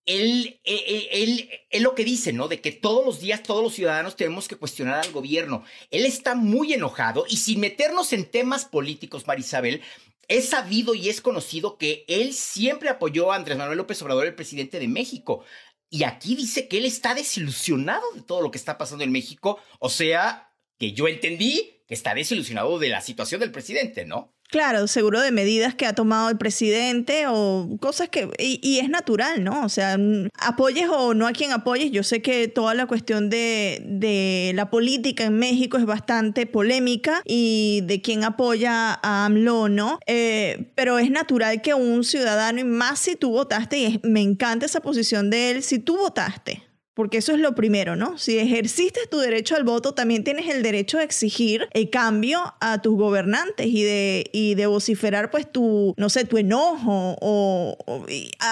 él, 0.06 0.60
él, 0.63 1.08
él, 1.12 1.50
él 1.70 1.84
lo 1.84 1.96
que 1.96 2.03
dice, 2.03 2.34
¿no? 2.34 2.48
De 2.48 2.62
que 2.62 2.72
todos 2.72 3.06
los 3.06 3.20
días 3.20 3.44
todos 3.44 3.63
los 3.63 3.74
ciudadanos 3.74 4.15
tenemos 4.15 4.48
que 4.48 4.56
cuestionar 4.56 5.06
al 5.06 5.12
gobierno. 5.12 5.63
Él 5.91 6.06
está 6.06 6.36
muy 6.36 6.74
enojado 6.74 7.25
y 7.29 7.38
sin 7.38 7.60
meternos 7.60 8.13
en 8.13 8.25
temas 8.25 8.65
políticos, 8.65 9.27
Marisabel, 9.27 9.82
es 10.27 10.50
sabido 10.50 10.94
y 10.94 11.10
es 11.10 11.22
conocido 11.22 11.77
que 11.77 12.06
él 12.08 12.34
siempre 12.34 12.89
apoyó 12.89 13.32
a 13.32 13.36
Andrés 13.36 13.58
Manuel 13.58 13.79
López 13.79 14.01
Obrador, 14.01 14.27
el 14.27 14.36
presidente 14.36 14.79
de 14.79 14.88
México. 14.88 15.44
Y 15.89 16.03
aquí 16.03 16.36
dice 16.36 16.68
que 16.68 16.77
él 16.77 16.86
está 16.86 17.15
desilusionado 17.15 18.03
de 18.13 18.22
todo 18.22 18.41
lo 18.41 18.51
que 18.51 18.60
está 18.60 18.77
pasando 18.77 19.03
en 19.03 19.12
México. 19.12 19.60
O 19.79 19.89
sea, 19.89 20.49
que 20.79 20.93
yo 20.93 21.07
entendí 21.07 21.75
que 21.88 21.93
está 21.93 22.13
desilusionado 22.13 22.79
de 22.79 22.89
la 22.89 23.01
situación 23.01 23.41
del 23.41 23.51
presidente, 23.51 24.05
¿no? 24.05 24.33
Claro, 24.51 24.88
seguro 24.88 25.21
de 25.21 25.31
medidas 25.31 25.75
que 25.75 25.86
ha 25.86 25.93
tomado 25.93 26.27
el 26.29 26.38
presidente 26.39 27.25
o 27.27 27.77
cosas 27.79 28.09
que... 28.09 28.29
Y, 28.39 28.59
y 28.67 28.79
es 28.79 28.89
natural, 28.89 29.43
¿no? 29.43 29.63
O 29.63 29.69
sea, 29.69 29.95
apoyes 30.39 30.88
o 30.91 31.13
no 31.13 31.27
a 31.27 31.33
quien 31.33 31.51
apoyes, 31.51 31.91
yo 31.91 32.01
sé 32.01 32.24
que 32.24 32.48
toda 32.48 32.74
la 32.74 32.88
cuestión 32.88 33.29
de, 33.29 33.79
de 33.86 34.51
la 34.55 34.71
política 34.71 35.24
en 35.25 35.38
México 35.38 35.77
es 35.77 35.86
bastante 35.86 36.48
polémica 36.48 37.21
y 37.25 37.81
de 37.83 38.01
quién 38.01 38.24
apoya 38.24 39.00
a 39.03 39.25
AMLO 39.25 39.69
no, 39.69 40.00
eh, 40.07 40.71
pero 40.74 40.98
es 40.98 41.12
natural 41.12 41.62
que 41.62 41.75
un 41.75 42.03
ciudadano, 42.03 42.59
y 42.59 42.63
más 42.63 42.98
si 43.00 43.15
tú 43.15 43.29
votaste, 43.31 43.77
y 43.77 43.86
es- 43.86 44.00
me 44.03 44.21
encanta 44.21 44.65
esa 44.65 44.79
posición 44.81 45.29
de 45.29 45.51
él, 45.51 45.63
si 45.63 45.77
tú 45.77 45.95
votaste, 45.98 46.63
porque 47.00 47.20
eso 47.20 47.32
es 47.32 47.39
lo 47.39 47.56
primero, 47.56 47.96
¿no? 47.96 48.18
Si 48.18 48.38
ejerciste 48.38 49.08
tu 49.10 49.20
derecho 49.20 49.56
al 49.56 49.63
voto, 49.63 49.94
también 49.94 50.25
tienes 50.25 50.50
el 50.50 50.62
derecho 50.62 50.98
de 50.98 51.06
exigir 51.06 51.70
el 51.72 51.89
cambio 51.89 52.41
a 52.60 52.82
tus 52.82 52.98
gobernantes 52.98 53.68
y 53.68 53.84
de, 53.84 54.29
y 54.34 54.56
de 54.56 54.68
vociferar, 54.68 55.32
pues, 55.32 55.50
tu, 55.50 55.94
no 55.96 56.10
sé, 56.10 56.25
tu 56.25 56.38
enojo 56.38 57.15
o, 57.22 57.77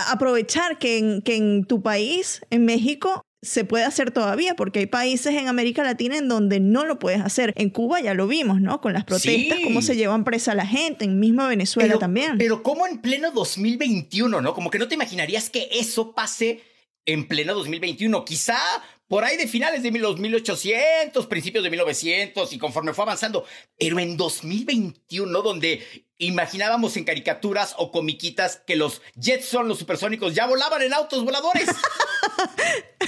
aprovechar 0.10 0.80
que 0.80 0.98
en, 0.98 1.22
que 1.22 1.36
en 1.36 1.66
tu 1.66 1.82
país, 1.82 2.40
en 2.50 2.64
México, 2.64 3.26
se 3.42 3.66
puede 3.66 3.84
hacer 3.84 4.12
todavía, 4.12 4.56
porque 4.56 4.80
hay 4.80 4.86
países 4.86 5.36
en 5.36 5.50
América 5.50 5.84
Latina 5.84 6.18
en 6.18 6.30
donde 6.30 6.62
no 6.62 6.86
lo 6.86 7.00
puedes 7.00 7.20
hacer. 7.20 7.54
En 7.58 7.70
Cuba 7.70 8.00
ya 8.00 8.14
lo 8.14 8.28
vimos, 8.28 8.62
¿no? 8.62 8.80
Con 8.80 8.94
las 8.94 9.04
protestas, 9.04 9.58
Sí. 9.58 9.64
cómo 9.66 9.82
se 9.82 9.98
llevan 9.98 10.24
presa 10.24 10.54
a 10.54 10.56
la 10.56 10.66
gente, 10.66 11.04
en 11.04 11.20
misma 11.20 11.50
Venezuela 11.50 11.90
pero, 11.90 12.00
también. 12.00 12.38
Pero 12.38 12.64
como 12.64 12.88
en 12.88 13.00
pleno 13.00 13.30
2021, 13.32 14.40
¿no? 14.40 14.54
Como 14.54 14.72
que 14.72 14.80
no 14.80 14.88
te 14.88 14.96
imaginarías 14.96 15.50
que 15.50 15.68
eso 15.74 16.14
pase 16.14 16.62
en 17.08 17.28
pleno 17.28 17.56
2021. 17.56 18.24
Quizá 18.24 18.60
por 19.08 19.24
ahí 19.24 19.38
de 19.38 19.48
finales 19.48 19.82
de 19.82 19.92
los 19.92 20.20
1800, 20.20 21.26
principios 21.28 21.64
de 21.64 21.70
1900 21.72 22.54
y 22.54 22.58
conforme 22.60 22.94
fue 22.94 23.04
avanzando. 23.06 23.46
Pero 23.80 23.98
en 24.00 24.18
2021, 24.18 25.42
donde 25.42 26.06
imaginábamos 26.20 26.98
en 26.98 27.04
caricaturas 27.06 27.74
o 27.78 27.92
comiquitas 27.92 28.62
que 28.68 28.76
los 28.76 29.02
Jetson, 29.20 29.68
los 29.68 29.80
supersónicos, 29.80 30.36
ya 30.36 30.46
volaban 30.46 30.82
en 30.84 30.94
autos 30.94 31.24
voladores. 31.24 31.68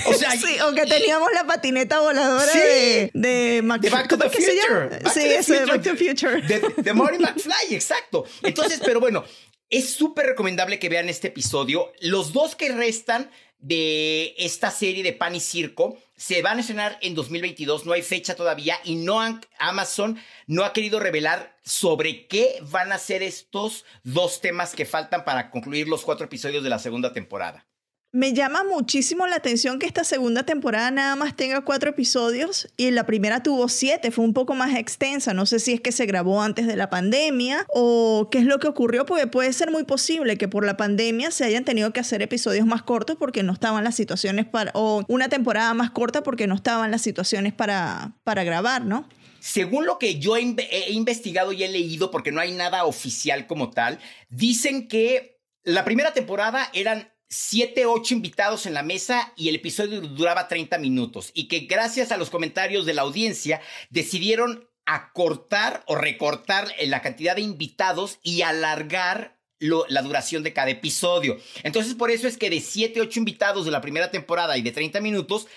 O 0.06 0.14
sea, 0.14 0.32
Sí, 0.32 0.60
o 0.62 0.74
que 0.74 0.86
teníamos 0.86 1.30
la 1.34 1.46
patineta 1.46 2.00
voladora 2.00 2.46
Sí. 2.52 2.58
de, 2.60 3.12
de, 3.14 3.62
Mac- 3.64 3.82
De 3.82 3.90
Back 3.90 4.08
to 4.08 4.18
¿cómo 4.18 4.30
the 4.30 4.38
Future. 4.38 4.86
Back 5.04 5.08
sí, 5.14 5.20
to 5.20 5.26
the 5.26 5.36
eso 5.38 5.54
de. 5.54 5.66
Back 5.66 5.84
to 5.84 5.96
the 5.96 5.96
Future. 5.98 6.42
De, 6.42 6.60
de 6.78 6.94
Marty 6.94 7.18
McFly, 7.20 7.76
exacto. 7.76 8.26
Entonces, 8.44 8.80
pero 8.84 9.00
bueno, 9.00 9.24
es 9.70 9.90
súper 9.92 10.28
recomendable 10.28 10.80
que 10.80 10.90
vean 10.90 11.10
este 11.10 11.28
episodio. 11.28 11.92
Los 12.00 12.32
dos 12.34 12.56
que 12.56 12.70
restan 12.72 13.30
de 13.60 14.36
esta 14.38 14.72
serie 14.72 15.04
de 15.04 15.14
Pan 15.14 15.36
y 15.36 15.40
Circo 15.40 15.98
se 16.16 16.42
van 16.42 16.58
a 16.58 16.62
estrenar 16.62 16.98
en 17.02 17.16
2022. 17.16 17.86
No 17.86 17.94
hay 17.94 18.02
fecha 18.02 18.36
todavía 18.36 18.78
y 18.84 18.96
no 18.96 19.22
han, 19.22 19.42
Amazon 19.58 20.20
no 20.48 20.66
ha 20.66 20.74
querido 20.74 21.00
revelar 21.00 21.58
sobre 21.64 22.28
qué 22.28 22.60
van 22.64 22.92
a 22.92 22.98
ser 22.98 23.24
estos 23.24 23.86
dos 24.04 24.42
temas 24.42 24.76
que 24.76 24.86
faltan 24.86 25.24
para 25.24 25.50
concluir 25.50 25.88
los 25.88 26.04
cuatro 26.04 26.26
episodios 26.26 26.64
de 26.64 26.70
la 26.70 26.80
segunda 26.80 27.14
temporada. 27.14 27.69
Me 28.12 28.34
llama 28.34 28.64
muchísimo 28.64 29.28
la 29.28 29.36
atención 29.36 29.78
que 29.78 29.86
esta 29.86 30.04
segunda 30.04 30.42
temporada 30.42 30.90
nada 30.90 31.16
más 31.16 31.36
tenga 31.36 31.62
cuatro 31.62 31.92
episodios 31.92 32.68
y 32.76 32.90
la 32.90 33.06
primera 33.06 33.44
tuvo 33.44 33.70
siete, 33.70 34.10
fue 34.10 34.26
un 34.26 34.34
poco 34.34 34.56
más 34.56 34.76
extensa. 34.76 35.36
No 35.36 35.46
sé 35.46 35.60
si 35.60 35.74
es 35.74 35.82
que 35.82 35.92
se 35.92 36.08
grabó 36.08 36.42
antes 36.42 36.66
de 36.66 36.76
la 36.76 36.90
pandemia 36.90 37.68
o 37.70 38.30
qué 38.32 38.40
es 38.40 38.46
lo 38.46 38.58
que 38.58 38.68
ocurrió, 38.68 39.06
porque 39.06 39.28
puede 39.28 39.54
ser 39.54 39.70
muy 39.70 39.84
posible 39.84 40.40
que 40.40 40.48
por 40.48 40.66
la 40.66 40.76
pandemia 40.76 41.30
se 41.30 41.46
hayan 41.46 41.66
tenido 41.66 41.94
que 41.94 42.00
hacer 42.00 42.24
episodios 42.24 42.66
más 42.66 42.82
cortos 42.82 43.16
porque 43.16 43.44
no 43.44 43.54
estaban 43.54 43.84
las 43.84 43.94
situaciones 43.94 44.48
para, 44.48 44.72
o 44.74 45.04
una 45.08 45.30
temporada 45.30 45.76
más 45.76 45.92
corta 45.92 46.24
porque 46.24 46.48
no 46.48 46.56
estaban 46.56 46.90
las 46.90 47.04
situaciones 47.04 47.54
para, 47.54 48.16
para 48.24 48.44
grabar, 48.44 48.86
¿no? 48.86 49.08
Según 49.40 49.86
lo 49.86 50.00
que 50.00 50.18
yo 50.18 50.36
he, 50.36 50.42
inve- 50.42 50.68
he 50.72 50.94
investigado 50.94 51.52
y 51.52 51.64
he 51.64 51.70
leído, 51.70 52.10
porque 52.10 52.32
no 52.32 52.42
hay 52.42 52.54
nada 52.54 52.86
oficial 52.86 53.46
como 53.46 53.70
tal, 53.70 54.00
dicen 54.30 54.88
que 54.88 55.40
la 55.64 55.86
primera 55.86 56.12
temporada 56.12 56.72
eran 56.74 57.14
7, 57.30 57.86
8 57.86 58.14
invitados 58.16 58.66
en 58.66 58.74
la 58.74 58.84
mesa 58.84 59.34
y 59.36 59.50
el 59.50 59.56
episodio 59.56 60.02
duraba 60.02 60.48
30 60.48 60.78
minutos. 60.80 61.32
Y 61.34 61.48
que 61.48 61.60
gracias 61.62 62.12
a 62.12 62.18
los 62.18 62.30
comentarios 62.30 62.86
de 62.86 62.94
la 62.96 63.04
audiencia 63.04 63.62
decidieron 63.90 64.68
acortar 64.86 65.84
o 65.86 65.96
recortar 65.96 66.68
eh, 66.80 66.88
la 66.88 67.02
cantidad 67.04 67.36
de 67.36 67.42
invitados 67.44 68.18
y 68.24 68.42
alargar 68.42 69.38
lo- 69.60 69.86
la 69.90 70.02
duración 70.02 70.42
de 70.42 70.54
cada 70.54 70.72
episodio. 70.72 71.38
Entonces, 71.64 71.94
por 71.94 72.10
eso 72.10 72.28
es 72.28 72.38
que 72.38 72.50
de 72.50 72.62
7, 72.62 73.00
8 73.02 73.20
invitados 73.20 73.66
de 73.66 73.72
la 73.72 73.82
primera 73.82 74.10
temporada 74.10 74.58
y 74.58 74.62
de 74.64 74.72
30 74.72 75.00
minutos, 75.02 75.48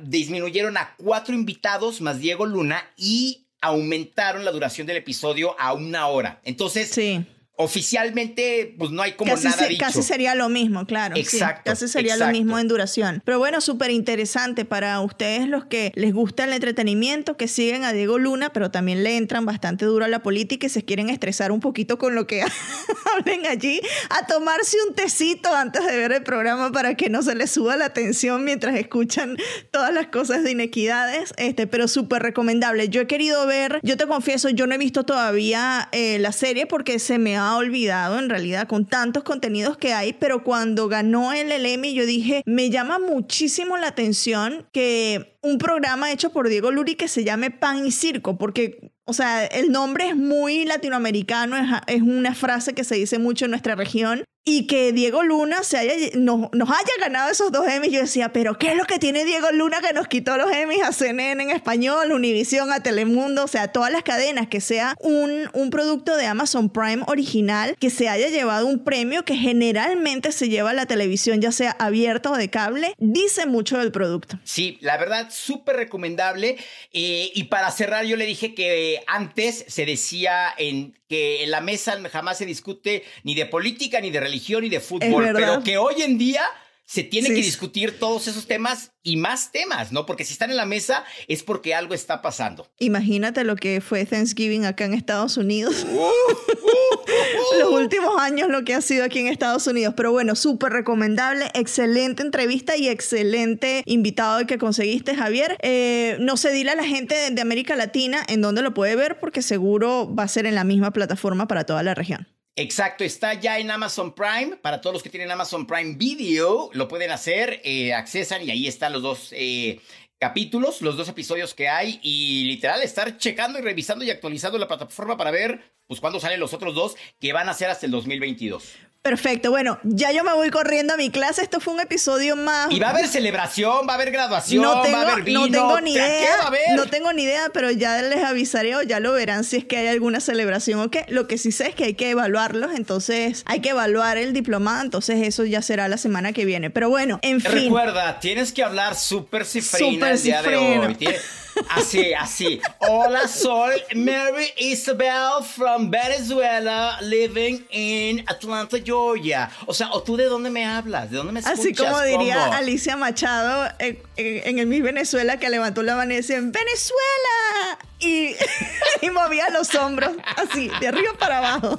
disminuyeron 0.00 0.76
a 0.76 0.94
cuatro 0.96 1.34
invitados 1.34 2.00
más 2.00 2.18
Diego 2.20 2.46
Luna 2.46 2.90
y 2.96 3.46
aumentaron 3.60 4.44
la 4.44 4.50
duración 4.52 4.86
del 4.86 4.96
episodio 4.96 5.58
a 5.60 5.72
una 5.72 6.08
hora. 6.08 6.40
Entonces, 6.44 6.90
Sí. 6.90 7.24
Oficialmente, 7.60 8.74
pues 8.78 8.90
no 8.90 9.02
hay 9.02 9.12
como 9.12 9.32
casi, 9.32 9.44
nada 9.46 9.58
se- 9.58 9.68
dicho. 9.68 9.84
casi 9.84 10.02
sería 10.02 10.34
lo 10.34 10.48
mismo, 10.48 10.86
claro. 10.86 11.14
sí, 11.16 11.20
Exacto, 11.22 11.62
casi 11.70 11.88
sería 11.88 12.14
exacto. 12.14 12.32
lo 12.32 12.38
mismo 12.38 12.58
en 12.58 12.68
duración. 12.68 13.22
Pero 13.24 13.38
bueno, 13.38 13.60
súper 13.60 13.90
interesante 13.90 14.64
para 14.64 15.00
ustedes 15.00 15.48
los 15.48 15.64
que 15.66 15.92
les 15.94 16.12
gusta 16.12 16.44
el 16.44 16.52
entretenimiento, 16.52 17.36
que 17.36 17.48
siguen 17.48 17.84
a 17.84 17.92
Diego 17.92 18.18
Luna, 18.18 18.52
pero 18.52 18.70
también 18.70 19.02
le 19.04 19.16
entran 19.16 19.46
bastante 19.46 19.84
duro 19.84 20.04
a 20.04 20.08
la 20.08 20.22
política 20.22 20.66
y 20.66 20.70
se 20.70 20.84
quieren 20.84 21.10
estresar 21.10 21.52
un 21.52 21.60
poquito 21.60 21.98
con 21.98 22.14
lo 22.14 22.26
que 22.26 22.42
hablen 23.16 23.46
allí, 23.46 23.80
a 24.10 24.26
tomarse 24.26 24.76
un 24.88 24.94
tecito 24.94 25.54
antes 25.54 25.84
de 25.86 25.96
ver 25.96 26.12
el 26.12 26.22
programa 26.22 26.72
para 26.72 26.94
que 26.94 27.08
no 27.10 27.22
se 27.22 27.34
les 27.34 27.50
suba 27.50 27.76
la 27.76 27.92
tensión 27.92 28.44
mientras 28.44 28.76
escuchan 28.76 29.36
todas 29.70 29.92
las 29.92 30.06
cosas 30.08 30.42
de 30.44 30.52
inequidades. 30.52 31.34
Este, 31.36 31.66
pero 31.66 31.88
súper 31.88 32.22
recomendable. 32.22 32.88
Yo 32.88 33.00
he 33.02 33.06
querido 33.06 33.46
ver, 33.46 33.80
yo 33.82 33.96
te 33.96 34.06
confieso, 34.06 34.48
yo 34.50 34.66
no 34.66 34.74
he 34.74 34.78
visto 34.78 35.04
todavía 35.04 35.88
eh, 35.92 36.18
la 36.18 36.32
serie 36.32 36.66
porque 36.66 36.98
se 36.98 37.18
me 37.18 37.36
ha 37.36 37.49
olvidado 37.56 38.18
en 38.18 38.28
realidad 38.28 38.68
con 38.68 38.86
tantos 38.86 39.24
contenidos 39.24 39.76
que 39.76 39.92
hay, 39.92 40.12
pero 40.12 40.44
cuando 40.44 40.88
ganó 40.88 41.32
el 41.32 41.50
Emmy 41.66 41.94
yo 41.94 42.06
dije, 42.06 42.42
me 42.46 42.70
llama 42.70 42.98
muchísimo 42.98 43.76
la 43.76 43.88
atención 43.88 44.66
que 44.72 45.38
un 45.42 45.58
programa 45.58 46.12
hecho 46.12 46.30
por 46.30 46.48
Diego 46.48 46.70
Luri 46.70 46.94
que 46.94 47.08
se 47.08 47.24
llame 47.24 47.50
Pan 47.50 47.86
y 47.86 47.92
Circo, 47.92 48.36
porque, 48.38 48.92
o 49.04 49.12
sea, 49.12 49.46
el 49.46 49.70
nombre 49.72 50.08
es 50.08 50.16
muy 50.16 50.64
latinoamericano, 50.64 51.56
es, 51.56 51.64
es 51.86 52.02
una 52.02 52.34
frase 52.34 52.74
que 52.74 52.84
se 52.84 52.96
dice 52.96 53.18
mucho 53.18 53.46
en 53.46 53.52
nuestra 53.52 53.74
región, 53.74 54.24
y 54.44 54.66
que 54.66 54.92
Diego 54.92 55.22
Luna 55.22 55.62
se 55.62 55.76
haya, 55.76 55.94
nos, 56.14 56.50
nos 56.52 56.70
haya 56.70 56.92
ganado 56.98 57.30
esos 57.30 57.52
dos 57.52 57.66
Emmys, 57.68 57.92
yo 57.92 58.00
decía, 58.00 58.32
pero 58.32 58.58
¿qué 58.58 58.70
es 58.70 58.76
lo 58.76 58.84
que 58.84 58.98
tiene 58.98 59.24
Diego 59.24 59.50
Luna 59.52 59.80
que 59.80 59.92
nos 59.92 60.08
quitó 60.08 60.36
los 60.36 60.50
Emmys 60.50 60.82
a 60.82 60.92
CNN 60.92 61.42
en 61.42 61.50
español, 61.50 62.12
Univision, 62.12 62.72
a 62.72 62.82
Telemundo, 62.82 63.44
o 63.44 63.48
sea, 63.48 63.68
todas 63.68 63.92
las 63.92 64.02
cadenas, 64.02 64.48
que 64.48 64.60
sea 64.60 64.96
un, 65.00 65.50
un 65.52 65.70
producto 65.70 66.16
de 66.16 66.26
Amazon 66.26 66.70
Prime 66.70 67.02
original, 67.06 67.76
que 67.78 67.90
se 67.90 68.08
haya 68.08 68.28
llevado 68.28 68.66
un 68.66 68.82
premio 68.82 69.24
que 69.24 69.36
generalmente 69.36 70.32
se 70.32 70.48
lleva 70.48 70.70
a 70.70 70.74
la 70.74 70.86
televisión, 70.86 71.40
ya 71.40 71.52
sea 71.52 71.72
abierta 71.78 72.30
o 72.30 72.36
de 72.36 72.48
cable, 72.48 72.94
dice 72.98 73.46
mucho 73.46 73.78
del 73.78 73.92
producto. 73.92 74.38
Sí, 74.44 74.78
la 74.80 74.96
verdad, 74.96 75.28
súper 75.30 75.76
recomendable. 75.76 76.56
Eh, 76.92 77.30
y 77.34 77.44
para 77.44 77.70
cerrar, 77.70 78.04
yo 78.06 78.16
le 78.16 78.26
dije 78.26 78.54
que 78.54 79.02
antes 79.06 79.64
se 79.68 79.86
decía 79.86 80.48
en 80.56 80.99
que 81.10 81.42
en 81.42 81.50
la 81.50 81.60
mesa 81.60 81.98
jamás 82.08 82.38
se 82.38 82.46
discute 82.46 83.02
ni 83.24 83.34
de 83.34 83.44
política, 83.44 84.00
ni 84.00 84.12
de 84.12 84.20
religión, 84.20 84.62
ni 84.62 84.68
de 84.68 84.78
fútbol, 84.78 85.28
pero 85.34 85.60
que 85.60 85.76
hoy 85.76 86.02
en 86.02 86.18
día 86.18 86.44
se 86.90 87.04
tiene 87.04 87.28
que 87.28 87.36
discutir 87.36 88.00
todos 88.00 88.26
esos 88.26 88.48
temas 88.48 88.90
y 89.04 89.16
más 89.16 89.52
temas, 89.52 89.92
¿no? 89.92 90.06
Porque 90.06 90.24
si 90.24 90.32
están 90.32 90.50
en 90.50 90.56
la 90.56 90.66
mesa 90.66 91.04
es 91.28 91.44
porque 91.44 91.72
algo 91.72 91.94
está 91.94 92.20
pasando. 92.20 92.66
Imagínate 92.80 93.44
lo 93.44 93.54
que 93.54 93.80
fue 93.80 94.04
Thanksgiving 94.04 94.64
acá 94.64 94.86
en 94.86 94.94
Estados 94.94 95.36
Unidos. 95.36 95.86
Uh, 96.00 96.02
uh, 96.02 97.56
uh, 97.56 97.58
Los 97.58 97.70
últimos 97.72 98.20
años 98.20 98.48
lo 98.48 98.64
que 98.64 98.74
ha 98.74 98.80
sido 98.80 99.04
aquí 99.04 99.18
en 99.18 99.26
Estados 99.26 99.66
Unidos. 99.66 99.94
Pero 99.96 100.12
bueno, 100.12 100.34
súper 100.34 100.72
recomendable, 100.72 101.50
excelente 101.54 102.22
entrevista 102.22 102.76
y 102.76 102.88
excelente 102.88 103.82
invitado 103.86 104.46
que 104.46 104.58
conseguiste, 104.58 105.14
Javier. 105.14 105.58
Eh, 105.62 106.16
no 106.20 106.36
sé, 106.36 106.52
dile 106.52 106.70
a 106.70 106.76
la 106.76 106.84
gente 106.84 107.30
de 107.30 107.40
América 107.40 107.76
Latina 107.76 108.24
en 108.28 108.40
dónde 108.40 108.62
lo 108.62 108.74
puede 108.74 108.96
ver 108.96 109.18
porque 109.20 109.42
seguro 109.42 110.12
va 110.14 110.24
a 110.24 110.28
ser 110.28 110.46
en 110.46 110.54
la 110.54 110.64
misma 110.64 110.92
plataforma 110.92 111.46
para 111.46 111.64
toda 111.64 111.82
la 111.82 111.94
región. 111.94 112.28
Exacto, 112.56 113.04
está 113.04 113.34
ya 113.34 113.58
en 113.58 113.70
Amazon 113.70 114.14
Prime. 114.14 114.56
Para 114.56 114.80
todos 114.80 114.94
los 114.94 115.02
que 115.02 115.10
tienen 115.10 115.30
Amazon 115.30 115.66
Prime 115.66 115.94
Video, 115.94 116.70
lo 116.72 116.88
pueden 116.88 117.10
hacer, 117.10 117.60
eh, 117.64 117.94
accesan 117.94 118.42
y 118.42 118.50
ahí 118.50 118.66
están 118.66 118.92
los 118.92 119.02
dos 119.02 119.28
eh, 119.32 119.80
capítulos, 120.18 120.82
los 120.82 120.96
dos 120.96 121.08
episodios 121.08 121.54
que 121.54 121.68
hay 121.68 121.98
y 122.02 122.44
literal 122.44 122.82
estar 122.82 123.16
checando 123.16 123.58
y 123.58 123.62
revisando 123.62 124.04
y 124.04 124.10
actualizando 124.10 124.58
la 124.58 124.68
plataforma 124.68 125.16
para 125.16 125.30
ver 125.30 125.72
pues 125.86 126.00
cuándo 126.00 126.20
salen 126.20 126.38
los 126.38 126.52
otros 126.52 126.74
dos 126.74 126.96
que 127.18 127.32
van 127.32 127.48
a 127.48 127.54
ser 127.54 127.70
hasta 127.70 127.86
el 127.86 127.92
2022. 127.92 128.74
Perfecto, 129.02 129.50
bueno, 129.50 129.78
ya 129.82 130.12
yo 130.12 130.24
me 130.24 130.34
voy 130.34 130.50
corriendo 130.50 130.92
a 130.92 130.98
mi 130.98 131.08
clase. 131.08 131.40
Esto 131.40 131.58
fue 131.58 131.72
un 131.72 131.80
episodio 131.80 132.36
más. 132.36 132.70
Y 132.70 132.78
va 132.78 132.88
a 132.88 132.90
haber 132.90 133.08
celebración, 133.08 133.88
va 133.88 133.92
a 133.92 133.94
haber 133.94 134.10
graduación, 134.10 134.62
va 134.62 134.82
a 134.82 135.12
haber 135.12 135.24
vino. 135.24 135.46
No 135.46 135.50
tengo 135.50 135.80
ni 135.80 135.94
idea. 135.94 136.50
No 136.76 136.84
tengo 136.84 137.10
ni 137.14 137.22
idea, 137.22 137.48
pero 137.54 137.70
ya 137.70 138.02
les 138.02 138.22
avisaré 138.22 138.76
o 138.76 138.82
ya 138.82 139.00
lo 139.00 139.12
verán 139.12 139.44
si 139.44 139.56
es 139.56 139.64
que 139.64 139.78
hay 139.78 139.86
alguna 139.86 140.20
celebración 140.20 140.80
o 140.80 140.90
qué. 140.90 141.06
Lo 141.08 141.26
que 141.28 141.38
sí 141.38 141.50
sé 141.50 141.68
es 141.68 141.74
que 141.74 141.84
hay 141.84 141.94
que 141.94 142.10
evaluarlos, 142.10 142.74
entonces 142.74 143.42
hay 143.46 143.60
que 143.60 143.70
evaluar 143.70 144.18
el 144.18 144.34
diplomado, 144.34 144.82
entonces 144.82 145.26
eso 145.26 145.46
ya 145.46 145.62
será 145.62 145.88
la 145.88 145.96
semana 145.96 146.34
que 146.34 146.44
viene. 146.44 146.68
Pero 146.68 146.90
bueno, 146.90 147.20
en 147.22 147.40
fin. 147.40 147.52
Recuerda, 147.52 148.20
tienes 148.20 148.52
que 148.52 148.62
hablar 148.62 148.96
súper 148.96 149.46
cifrina 149.46 150.10
el 150.10 150.22
día 150.22 150.42
de 150.42 150.56
hoy. 150.56 150.98
Así, 151.68 152.14
así. 152.14 152.60
Hola, 152.78 153.28
soy 153.28 153.82
Mary 153.94 154.52
Isabel 154.56 155.42
from 155.44 155.90
Venezuela, 155.90 156.98
living 157.02 157.60
in 157.70 158.24
Atlanta, 158.28 158.78
Georgia. 158.82 159.50
O 159.66 159.74
sea, 159.74 159.90
¿o 159.92 160.02
tú 160.02 160.16
de 160.16 160.24
dónde 160.24 160.50
me 160.50 160.64
hablas? 160.64 161.10
¿De 161.10 161.16
dónde 161.16 161.32
me 161.32 161.40
escuchas? 161.40 161.60
Así 161.60 161.74
como 161.74 162.00
diría 162.02 162.56
Alicia 162.56 162.96
Machado 162.96 163.70
en, 163.78 164.58
el 164.58 164.66
Miss 164.66 164.82
Venezuela 164.82 165.38
que 165.38 165.48
levantó 165.50 165.82
la 165.82 165.96
mano 165.96 166.12
y 166.12 166.16
decía, 166.16 166.36
¡Venezuela! 166.40 167.89
Y, 169.02 169.08
movía 169.10 169.48
los 169.50 169.74
hombros 169.74 170.12
así, 170.36 170.70
de 170.80 170.88
arriba 170.88 171.12
para 171.18 171.38
abajo. 171.38 171.76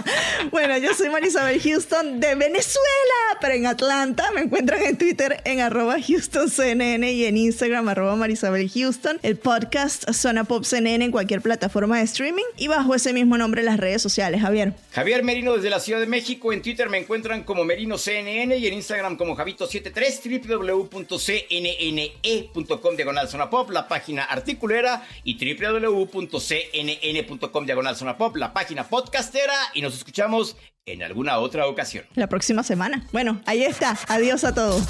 bueno, 0.50 0.78
yo 0.78 0.94
soy 0.94 1.10
Marisabel 1.10 1.60
Houston 1.60 2.20
de 2.20 2.34
Venezuela, 2.36 3.38
pero 3.40 3.54
en 3.54 3.66
Atlanta 3.66 4.30
me 4.32 4.42
encuentran 4.42 4.82
en 4.82 4.96
Twitter 4.96 5.40
en 5.44 5.60
arroba 5.60 5.96
HoustonCNN 5.96 7.04
y 7.04 7.24
en 7.24 7.36
Instagram 7.36 7.88
arroba 7.88 8.14
Marisabel 8.16 8.70
Houston. 8.70 9.18
El 9.22 9.36
podcast 9.36 10.10
Zona 10.12 10.44
Pop 10.44 10.64
CNN 10.64 11.04
en 11.04 11.10
cualquier 11.10 11.42
plataforma 11.42 11.98
de 11.98 12.04
streaming 12.04 12.44
y 12.56 12.68
bajo 12.68 12.94
ese 12.94 13.12
mismo 13.12 13.36
nombre 13.36 13.64
las 13.64 13.78
redes 13.78 14.00
sociales, 14.00 14.40
Javier. 14.40 14.74
Javier 14.92 15.24
Merino 15.24 15.56
desde 15.56 15.70
la 15.70 15.80
Ciudad 15.80 16.00
de 16.00 16.06
México. 16.06 16.52
En 16.52 16.62
Twitter 16.62 16.88
me 16.88 16.98
encuentran 16.98 17.42
como 17.44 17.64
Merino 17.64 17.98
CNN 17.98 18.56
y 18.56 18.66
en 18.66 18.74
Instagram 18.74 19.16
como 19.16 19.36
Javito73, 19.36 20.48
www.cnne.com 20.90 21.30
diagonal 22.96 23.28
Zona 23.28 23.50
Pop, 23.50 23.70
la 23.70 23.88
página 23.88 24.24
articulera 24.24 25.06
y 25.24 25.36
www.cnn.com 25.60 27.66
diagonal 27.66 27.96
zona 27.96 28.16
pop, 28.16 28.36
la 28.36 28.52
página 28.52 28.88
podcastera 28.88 29.54
y 29.74 29.82
nos 29.82 29.94
escuchamos 29.94 30.56
en 30.86 31.02
alguna 31.02 31.38
otra 31.38 31.66
ocasión. 31.66 32.04
La 32.14 32.28
próxima 32.28 32.62
semana. 32.62 33.06
Bueno, 33.12 33.40
ahí 33.46 33.62
está. 33.62 33.98
Adiós 34.08 34.44
a 34.44 34.54
todos. 34.54 34.82